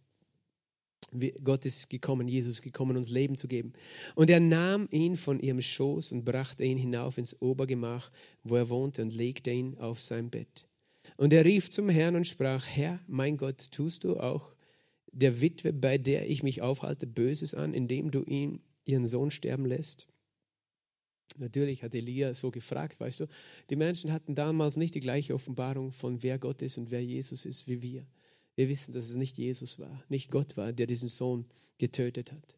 [1.43, 3.73] Gott ist gekommen, Jesus gekommen, uns Leben zu geben.
[4.15, 8.11] Und er nahm ihn von ihrem Schoß und brachte ihn hinauf ins Obergemach,
[8.43, 10.67] wo er wohnte, und legte ihn auf sein Bett.
[11.17, 14.55] Und er rief zum Herrn und sprach, Herr, mein Gott, tust du auch
[15.11, 19.65] der Witwe, bei der ich mich aufhalte, Böses an, indem du ihn, ihren Sohn sterben
[19.65, 20.07] lässt?
[21.37, 23.27] Natürlich hat Elia so gefragt, weißt du,
[23.69, 27.45] die Menschen hatten damals nicht die gleiche Offenbarung von wer Gott ist und wer Jesus
[27.45, 28.05] ist wie wir.
[28.55, 31.45] Wir wissen, dass es nicht Jesus war, nicht Gott war, der diesen Sohn
[31.77, 32.57] getötet hat,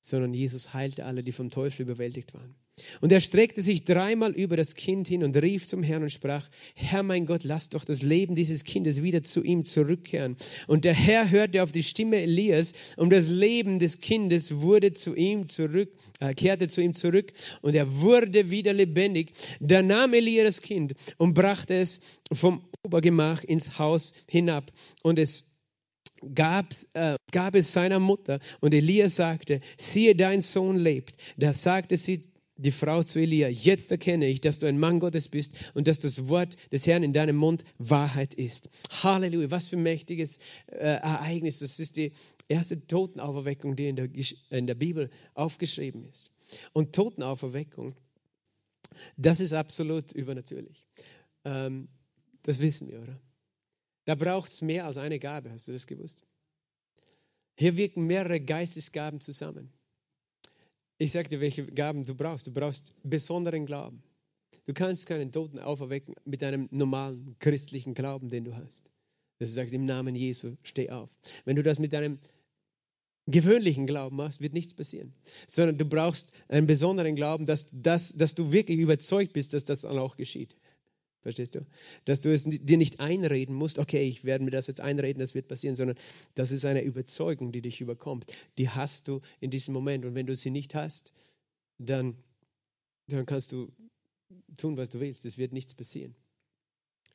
[0.00, 2.54] sondern Jesus heilte alle, die vom Teufel überwältigt waren.
[3.00, 6.48] Und er streckte sich dreimal über das Kind hin und rief zum Herrn und sprach,
[6.74, 10.36] Herr mein Gott, lass doch das Leben dieses Kindes wieder zu ihm zurückkehren.
[10.66, 15.14] Und der Herr hörte auf die Stimme Elias und das Leben des Kindes wurde zu
[15.14, 19.32] ihm zurück, äh, kehrte zu ihm zurück und er wurde wieder lebendig.
[19.60, 22.00] Da nahm Elia das Kind und brachte es
[22.32, 24.70] vom Obergemach ins Haus hinab
[25.02, 25.44] und es
[26.34, 31.16] gab, äh, gab es seiner Mutter und Elia sagte, siehe, dein Sohn lebt.
[31.36, 32.20] Da sagte sie
[32.58, 36.00] die Frau zu Elia, jetzt erkenne ich, dass du ein Mann Gottes bist und dass
[36.00, 38.68] das Wort des Herrn in deinem Mund Wahrheit ist.
[38.90, 41.60] Halleluja, was für ein mächtiges äh, Ereignis.
[41.60, 42.12] Das ist die
[42.48, 44.08] erste Totenauferweckung, die in der,
[44.50, 46.32] in der Bibel aufgeschrieben ist.
[46.72, 47.94] Und Totenauferweckung,
[49.16, 50.84] das ist absolut übernatürlich.
[51.44, 51.88] Ähm,
[52.42, 53.20] das wissen wir, oder?
[54.04, 56.24] Da braucht es mehr als eine Gabe, hast du das gewusst?
[57.56, 59.72] Hier wirken mehrere Geistesgaben zusammen.
[60.98, 62.48] Ich sage dir, welche Gaben du brauchst.
[62.48, 64.02] Du brauchst besonderen Glauben.
[64.66, 68.90] Du kannst keinen Toten auferwecken mit einem normalen christlichen Glauben, den du hast.
[69.38, 71.08] Dass du sagst, im Namen Jesu, steh auf.
[71.44, 72.18] Wenn du das mit einem
[73.28, 75.14] gewöhnlichen Glauben machst, wird nichts passieren.
[75.46, 79.82] Sondern du brauchst einen besonderen Glauben, dass, dass, dass du wirklich überzeugt bist, dass das
[79.82, 80.56] dann auch geschieht.
[81.28, 81.66] Verstehst du?
[82.06, 85.34] Dass du es dir nicht einreden musst, okay, ich werde mir das jetzt einreden, das
[85.34, 85.98] wird passieren, sondern
[86.34, 88.24] das ist eine Überzeugung, die dich überkommt.
[88.56, 90.06] Die hast du in diesem Moment.
[90.06, 91.12] Und wenn du sie nicht hast,
[91.76, 92.16] dann,
[93.08, 93.70] dann kannst du
[94.56, 95.26] tun, was du willst.
[95.26, 96.14] Es wird nichts passieren.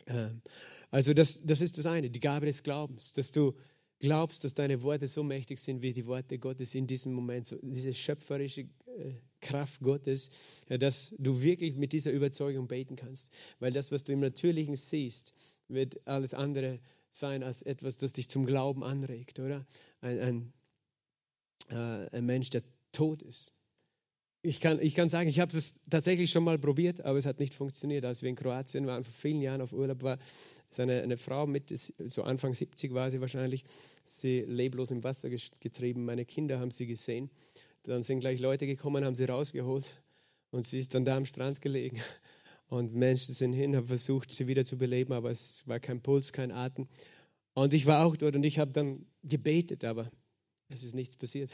[0.05, 0.43] Ähm,
[0.91, 3.55] also das, das ist das eine, die Gabe des Glaubens, dass du
[4.03, 7.57] glaubst, dass deine Worte so mächtig sind wie die Worte Gottes in diesem Moment, so
[7.61, 10.29] diese schöpferische äh, Kraft Gottes,
[10.67, 13.29] dass du wirklich mit dieser Überzeugung beten kannst.
[13.59, 15.33] Weil das, was du im Natürlichen siehst,
[15.69, 16.81] wird alles andere
[17.13, 19.65] sein als etwas, das dich zum Glauben anregt, oder?
[20.01, 20.53] Ein, ein,
[21.69, 23.53] äh, ein Mensch, der tot ist.
[24.45, 27.39] Ich kann, ich kann sagen, ich habe das tatsächlich schon mal probiert, aber es hat
[27.39, 28.03] nicht funktioniert.
[28.03, 30.19] Als wir in Kroatien waren, vor vielen Jahren auf Urlaub war,
[30.69, 33.63] ist eine Frau mit, so Anfang 70 war sie wahrscheinlich,
[34.03, 36.03] sie leblos im Wasser getrieben.
[36.03, 37.29] Meine Kinder haben sie gesehen.
[37.83, 39.93] Dann sind gleich Leute gekommen, haben sie rausgeholt
[40.51, 42.01] und sie ist dann da am Strand gelegen.
[42.67, 46.33] Und Menschen sind hin, haben versucht, sie wieder zu beleben, aber es war kein Puls,
[46.33, 46.87] kein Atem.
[47.53, 50.11] Und ich war auch dort und ich habe dann gebetet, aber
[50.73, 51.51] es ist nichts passiert.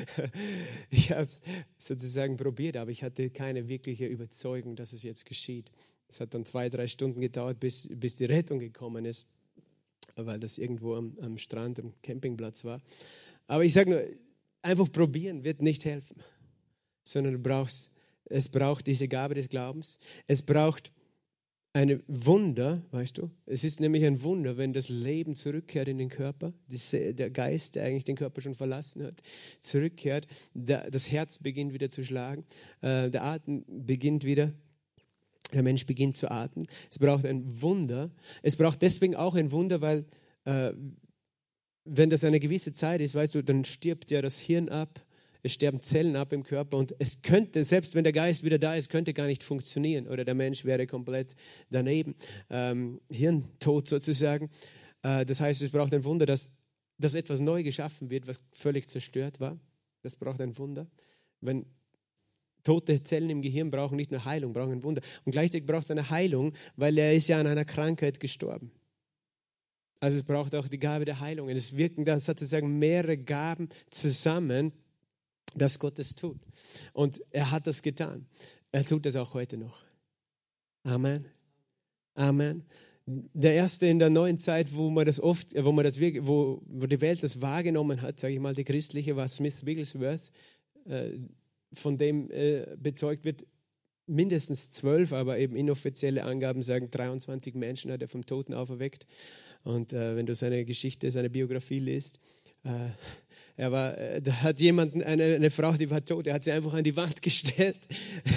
[0.90, 1.40] ich habe es
[1.78, 5.70] sozusagen probiert, aber ich hatte keine wirkliche Überzeugung, dass es jetzt geschieht.
[6.08, 9.26] Es hat dann zwei, drei Stunden gedauert, bis, bis die Rettung gekommen ist,
[10.16, 12.80] weil das irgendwo am, am Strand, am Campingplatz war.
[13.46, 14.02] Aber ich sage nur,
[14.62, 16.16] einfach probieren wird nicht helfen,
[17.04, 17.90] sondern du brauchst,
[18.24, 19.98] es braucht diese Gabe des Glaubens.
[20.26, 20.92] Es braucht
[21.72, 23.30] ein Wunder, weißt du?
[23.46, 27.84] Es ist nämlich ein Wunder, wenn das Leben zurückkehrt in den Körper, der Geist, der
[27.84, 29.22] eigentlich den Körper schon verlassen hat,
[29.60, 32.44] zurückkehrt, das Herz beginnt wieder zu schlagen,
[32.80, 34.52] äh, der Atem beginnt wieder,
[35.52, 36.66] der Mensch beginnt zu atmen.
[36.90, 38.10] Es braucht ein Wunder.
[38.42, 40.06] Es braucht deswegen auch ein Wunder, weil
[40.44, 40.72] äh,
[41.84, 45.00] wenn das eine gewisse Zeit ist, weißt du, dann stirbt ja das Hirn ab,
[45.42, 48.74] es sterben Zellen ab im Körper und es könnte, selbst wenn der Geist wieder da
[48.74, 51.34] ist, könnte gar nicht funktionieren oder der Mensch wäre komplett
[51.70, 52.14] daneben,
[52.50, 54.50] ähm, Hirntod sozusagen.
[55.02, 56.52] Äh, das heißt, es braucht ein Wunder, dass,
[56.98, 59.58] dass etwas neu geschaffen wird, was völlig zerstört war.
[60.02, 60.86] Das braucht ein Wunder.
[61.40, 61.66] Wenn
[62.64, 65.02] tote Zellen im Gehirn brauchen nicht nur Heilung, brauchen ein Wunder.
[65.24, 68.72] Und gleichzeitig braucht es eine Heilung, weil er ist ja an einer Krankheit gestorben.
[70.00, 71.50] Also es braucht auch die Gabe der Heilung.
[71.50, 74.72] Es wirken da sozusagen mehrere Gaben zusammen,
[75.54, 76.38] dass Gott es tut.
[76.92, 78.26] Und er hat das getan.
[78.72, 79.82] Er tut es auch heute noch.
[80.84, 81.26] Amen.
[82.14, 82.64] Amen.
[83.06, 86.86] Der erste in der neuen Zeit, wo man das oft, wo man das wo, wo
[86.86, 90.30] die Welt das wahrgenommen hat, sage ich mal, die christliche, war Smith Wigglesworth,
[90.86, 91.18] äh,
[91.72, 93.44] von dem äh, bezeugt wird,
[94.06, 99.06] mindestens zwölf, aber eben inoffizielle Angaben sagen, 23 Menschen hat er vom Toten auferweckt.
[99.62, 102.18] Und äh, wenn du seine Geschichte, seine Biografie liest,
[102.64, 102.90] äh,
[103.60, 106.50] er war, äh, da hat jemand, eine, eine Frau, die war tot, er hat sie
[106.50, 107.76] einfach an die Wand gestellt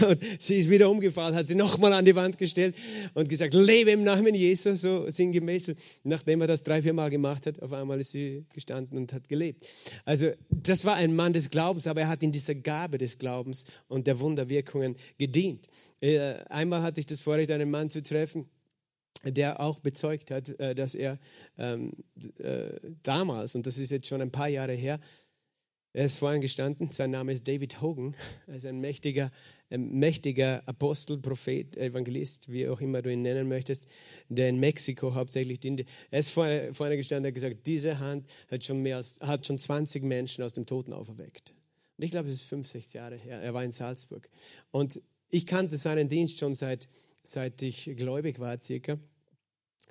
[0.06, 2.76] und sie ist wieder umgefallen, hat sie nochmal an die Wand gestellt
[3.14, 5.76] und gesagt, lebe im Namen Jesus, so sinngemäß.
[6.04, 9.30] Nachdem er das drei, vier Mal gemacht hat, auf einmal ist sie gestanden und hat
[9.30, 9.66] gelebt.
[10.04, 13.66] Also das war ein Mann des Glaubens, aber er hat in dieser Gabe des Glaubens
[13.88, 15.70] und der Wunderwirkungen gedient.
[16.02, 18.50] Äh, einmal hatte ich das Vorrecht, einen Mann zu treffen,
[19.24, 21.20] der auch bezeugt hat, äh, dass er
[21.58, 21.94] ähm,
[22.40, 25.00] äh, damals, und das ist jetzt schon ein paar Jahre her,
[25.96, 28.16] er ist vorhin gestanden, sein Name ist David Hogan,
[28.48, 29.32] er ist ein mächtiger,
[29.70, 33.88] ein mächtiger Apostel, Prophet, Evangelist, wie auch immer du ihn nennen möchtest,
[34.28, 35.86] der in Mexiko hauptsächlich diente.
[36.10, 39.46] Er ist vorhin, vorhin gestanden und hat gesagt, diese Hand hat schon, mehr als, hat
[39.46, 41.54] schon 20 Menschen aus dem Toten auferweckt.
[41.98, 43.40] Und ich glaube, es ist fünf, sechs Jahre her.
[43.40, 44.28] Er war in Salzburg.
[44.72, 45.00] Und
[45.30, 46.88] ich kannte seinen Dienst schon seit,
[47.24, 49.00] seit ich gläubig war, circa.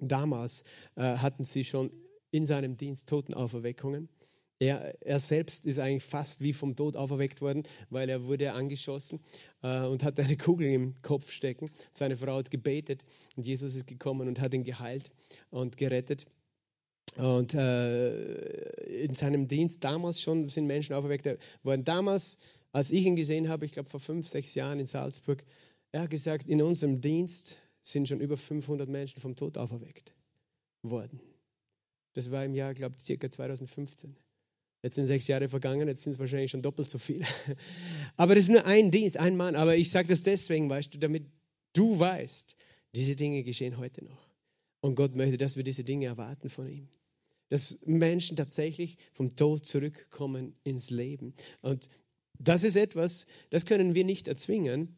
[0.00, 0.64] Damals
[0.96, 1.90] äh, hatten sie schon
[2.30, 4.08] in seinem Dienst Totenauferweckungen.
[4.58, 9.20] Er, er, selbst ist eigentlich fast wie vom Tod auferweckt worden, weil er wurde angeschossen
[9.62, 11.68] äh, und hatte eine Kugel im Kopf stecken.
[11.92, 13.04] Seine Frau hat gebetet
[13.36, 15.10] und Jesus ist gekommen und hat ihn geheilt
[15.50, 16.26] und gerettet.
[17.16, 21.28] Und äh, in seinem Dienst damals schon sind Menschen auferweckt
[21.64, 21.84] worden.
[21.84, 22.38] Damals,
[22.70, 25.44] als ich ihn gesehen habe, ich glaube vor fünf, sechs Jahren in Salzburg,
[25.92, 30.12] er hat gesagt, in unserem Dienst sind schon über 500 Menschen vom Tod auferweckt
[30.82, 31.20] worden.
[32.14, 34.16] Das war im Jahr, glaube ich, circa 2015.
[34.82, 37.24] Jetzt sind sechs Jahre vergangen, jetzt sind es wahrscheinlich schon doppelt so viele.
[38.16, 39.54] Aber das ist nur ein Dienst, ein Mann.
[39.54, 41.26] Aber ich sage das deswegen, weißt du, damit
[41.72, 42.56] du weißt,
[42.94, 44.28] diese Dinge geschehen heute noch.
[44.80, 46.88] Und Gott möchte, dass wir diese Dinge erwarten von ihm.
[47.48, 51.34] Dass Menschen tatsächlich vom Tod zurückkommen ins Leben.
[51.60, 51.88] Und
[52.38, 54.96] das ist etwas, das können wir nicht erzwingen,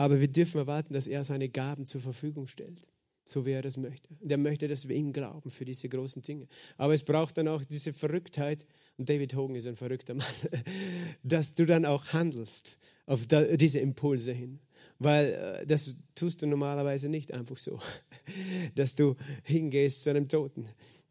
[0.00, 2.88] aber wir dürfen erwarten, dass er seine Gaben zur Verfügung stellt,
[3.22, 4.08] so wie er das möchte.
[4.18, 6.48] Und er möchte, dass wir ihm glauben für diese großen Dinge.
[6.78, 10.26] Aber es braucht dann auch diese Verrücktheit, und David Hogan ist ein verrückter Mann,
[11.22, 14.60] dass du dann auch handelst auf diese Impulse hin.
[14.98, 17.78] Weil äh, das tust du normalerweise nicht einfach so,
[18.76, 20.66] dass du hingehst zu einem Toten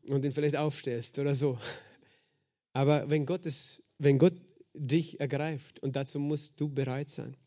[0.08, 1.60] und ihn vielleicht aufstellst oder so.
[2.74, 3.42] Aber wenn Gott,
[4.00, 4.34] wenn Gott
[4.74, 7.38] dich ergreift und dazu musst du bereit sein.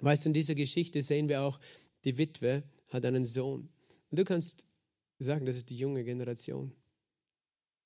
[0.00, 1.60] Weißt du, in dieser Geschichte sehen wir auch,
[2.04, 3.68] die Witwe hat einen Sohn.
[4.10, 4.64] Und du kannst
[5.18, 6.72] sagen, das ist die junge Generation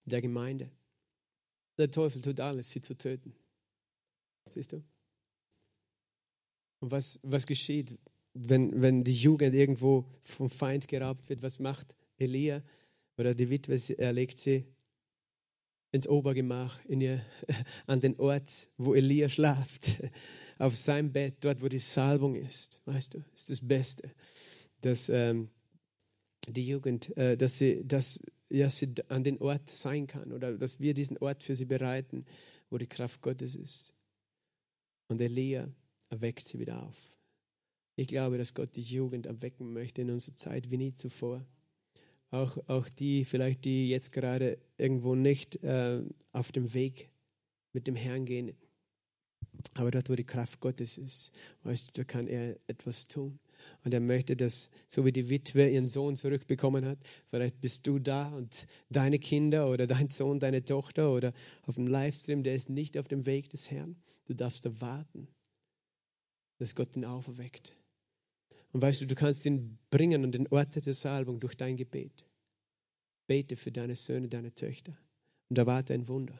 [0.04, 0.70] der Gemeinde.
[1.78, 3.34] Der Teufel tut alles, sie zu töten.
[4.50, 4.84] Siehst du?
[6.80, 7.98] Und was, was geschieht,
[8.34, 11.42] wenn, wenn die Jugend irgendwo vom Feind geraubt wird?
[11.42, 12.62] Was macht Elia
[13.16, 13.80] oder die Witwe?
[13.98, 14.64] Er legt sie
[15.90, 17.24] ins Obergemach, in ihr,
[17.86, 20.02] an den Ort, wo Elia schlaft,
[20.58, 22.80] auf sein Bett, dort, wo die Salbung ist.
[22.84, 24.10] Weißt du, ist das Beste,
[24.80, 25.50] dass ähm,
[26.48, 30.80] die Jugend, äh, dass, sie, dass ja, sie an den Ort sein kann oder dass
[30.80, 32.24] wir diesen Ort für sie bereiten,
[32.70, 33.94] wo die Kraft Gottes ist.
[35.08, 35.68] Und Elia
[36.10, 36.96] erweckt sie wieder auf.
[37.96, 41.46] Ich glaube, dass Gott die Jugend erwecken möchte in unserer Zeit wie nie zuvor.
[42.30, 46.02] Auch, auch die, vielleicht die jetzt gerade irgendwo nicht äh,
[46.32, 47.10] auf dem Weg
[47.72, 48.56] mit dem Herrn gehen.
[49.74, 53.38] Aber dort, wo die Kraft Gottes ist, weißt du, da kann er etwas tun.
[53.84, 56.98] Und er möchte, dass, so wie die Witwe ihren Sohn zurückbekommen hat,
[57.30, 61.32] vielleicht bist du da und deine Kinder oder dein Sohn, deine Tochter oder
[61.66, 63.96] auf dem Livestream, der ist nicht auf dem Weg des Herrn.
[64.26, 65.28] Du darfst da warten
[66.58, 67.76] dass Gott ihn auferweckt.
[68.72, 72.24] Und weißt du, du kannst ihn bringen und den Ort der Salbung durch dein Gebet.
[73.26, 74.96] Bete für deine Söhne, deine Töchter
[75.48, 76.38] und erwarte ein Wunder.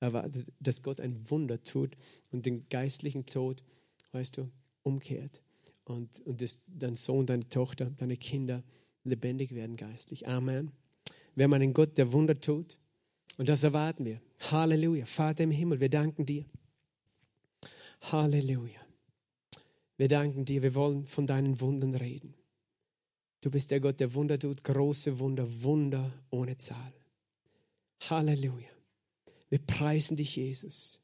[0.00, 1.96] Erwarte, dass Gott ein Wunder tut
[2.30, 3.62] und den geistlichen Tod,
[4.12, 4.50] weißt du,
[4.82, 5.42] umkehrt.
[5.84, 8.62] Und, und dass dein Sohn, deine Tochter, deine Kinder
[9.04, 10.28] lebendig werden geistlich.
[10.28, 10.70] Amen.
[11.34, 12.78] Wir haben einen Gott, der Wunder tut.
[13.38, 14.20] Und das erwarten wir.
[14.50, 15.06] Halleluja.
[15.06, 16.44] Vater im Himmel, wir danken dir.
[18.02, 18.80] Halleluja.
[19.96, 22.34] Wir danken dir, wir wollen von deinen Wundern reden.
[23.40, 26.92] Du bist der Gott, der Wunder tut, große Wunder, Wunder ohne Zahl.
[28.00, 28.68] Halleluja.
[29.50, 31.02] Wir preisen dich, Jesus.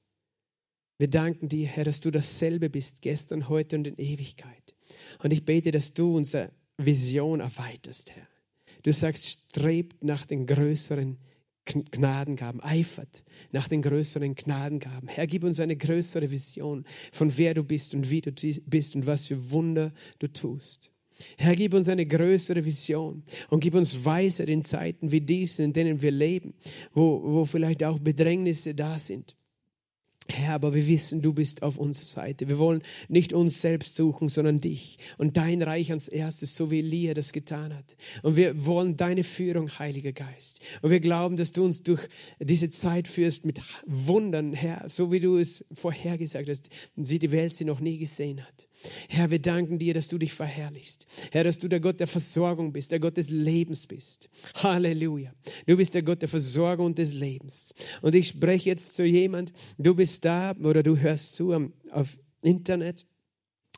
[0.98, 4.74] Wir danken dir, Herr, dass du dasselbe bist, gestern, heute und in Ewigkeit.
[5.22, 8.28] Und ich bete, dass du unsere Vision erweiterst, Herr.
[8.82, 11.18] Du sagst, strebt nach den größeren
[11.64, 15.08] Gnadengaben, eifert nach den größeren Gnadengaben.
[15.08, 19.06] Herr, gib uns eine größere Vision von wer du bist und wie du bist und
[19.06, 20.93] was für Wunder du tust.
[21.36, 25.72] Herr, gib uns eine größere Vision und gib uns Weisheit in Zeiten wie diesen, in
[25.72, 26.54] denen wir leben,
[26.92, 29.36] wo, wo vielleicht auch Bedrängnisse da sind.
[30.30, 32.48] Herr, aber wir wissen, du bist auf unserer Seite.
[32.48, 36.78] Wir wollen nicht uns selbst suchen, sondern dich und dein Reich ans erstes, so wie
[36.78, 37.96] Elia das getan hat.
[38.22, 40.60] Und wir wollen deine Führung, Heiliger Geist.
[40.80, 42.00] Und wir glauben, dass du uns durch
[42.40, 47.54] diese Zeit führst mit Wundern, Herr, so wie du es vorhergesagt hast, wie die Welt
[47.54, 48.66] sie noch nie gesehen hat.
[49.08, 51.06] Herr, wir danken dir, dass du dich verherrlichst.
[51.32, 54.28] Herr, dass du der Gott der Versorgung bist, der Gott des Lebens bist.
[54.54, 55.32] Halleluja.
[55.66, 57.74] Du bist der Gott der Versorgung und des Lebens.
[58.02, 63.06] Und ich spreche jetzt zu jemand, du bist da oder du hörst zu auf Internet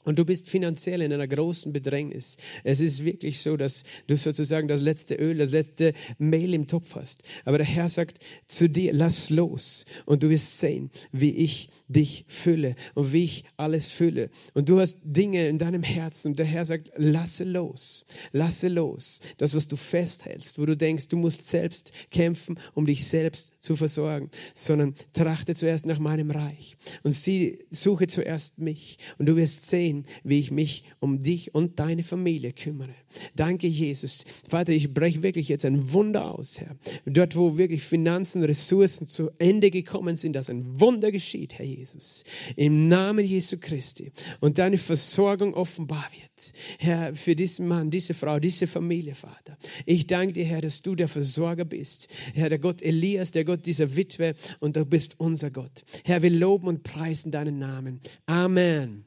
[0.07, 2.37] und du bist finanziell in einer großen Bedrängnis.
[2.63, 6.95] Es ist wirklich so, dass du sozusagen das letzte Öl, das letzte Mehl im Topf
[6.95, 7.25] hast.
[7.45, 9.85] Aber der Herr sagt zu dir, lass los.
[10.05, 14.31] Und du wirst sehen, wie ich dich fülle und wie ich alles fülle.
[14.55, 16.29] Und du hast Dinge in deinem Herzen.
[16.29, 18.07] Und der Herr sagt, lasse los.
[18.31, 19.21] Lasse los.
[19.39, 23.75] Das, was du festhältst, wo du denkst, du musst selbst kämpfen, um dich selbst zu
[23.75, 24.31] versorgen.
[24.55, 26.77] Sondern trachte zuerst nach meinem Reich.
[27.03, 28.99] Und sie, suche zuerst mich.
[29.19, 32.95] Und du wirst sehen, sehen, wie ich mich um dich und deine Familie kümmere.
[33.35, 34.25] Danke, Jesus.
[34.49, 36.77] Vater, ich breche wirklich jetzt ein Wunder aus, Herr.
[37.05, 42.25] Dort, wo wirklich Finanzen, Ressourcen zu Ende gekommen sind, dass ein Wunder geschieht, Herr Jesus.
[42.57, 44.13] Im Namen Jesu Christi.
[44.41, 46.53] Und deine Versorgung offenbar wird.
[46.79, 49.57] Herr, für diesen Mann, diese Frau, diese Familie, Vater.
[49.87, 52.09] Ich danke dir, Herr, dass du der Versorger bist.
[52.35, 55.85] Herr, der Gott Elias, der Gott dieser Witwe und du bist unser Gott.
[56.05, 58.01] Herr, wir loben und preisen deinen Namen.
[58.27, 59.07] Amen.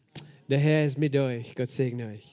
[0.50, 1.54] Der Herr ist mit euch.
[1.54, 2.26] Gott segne euch.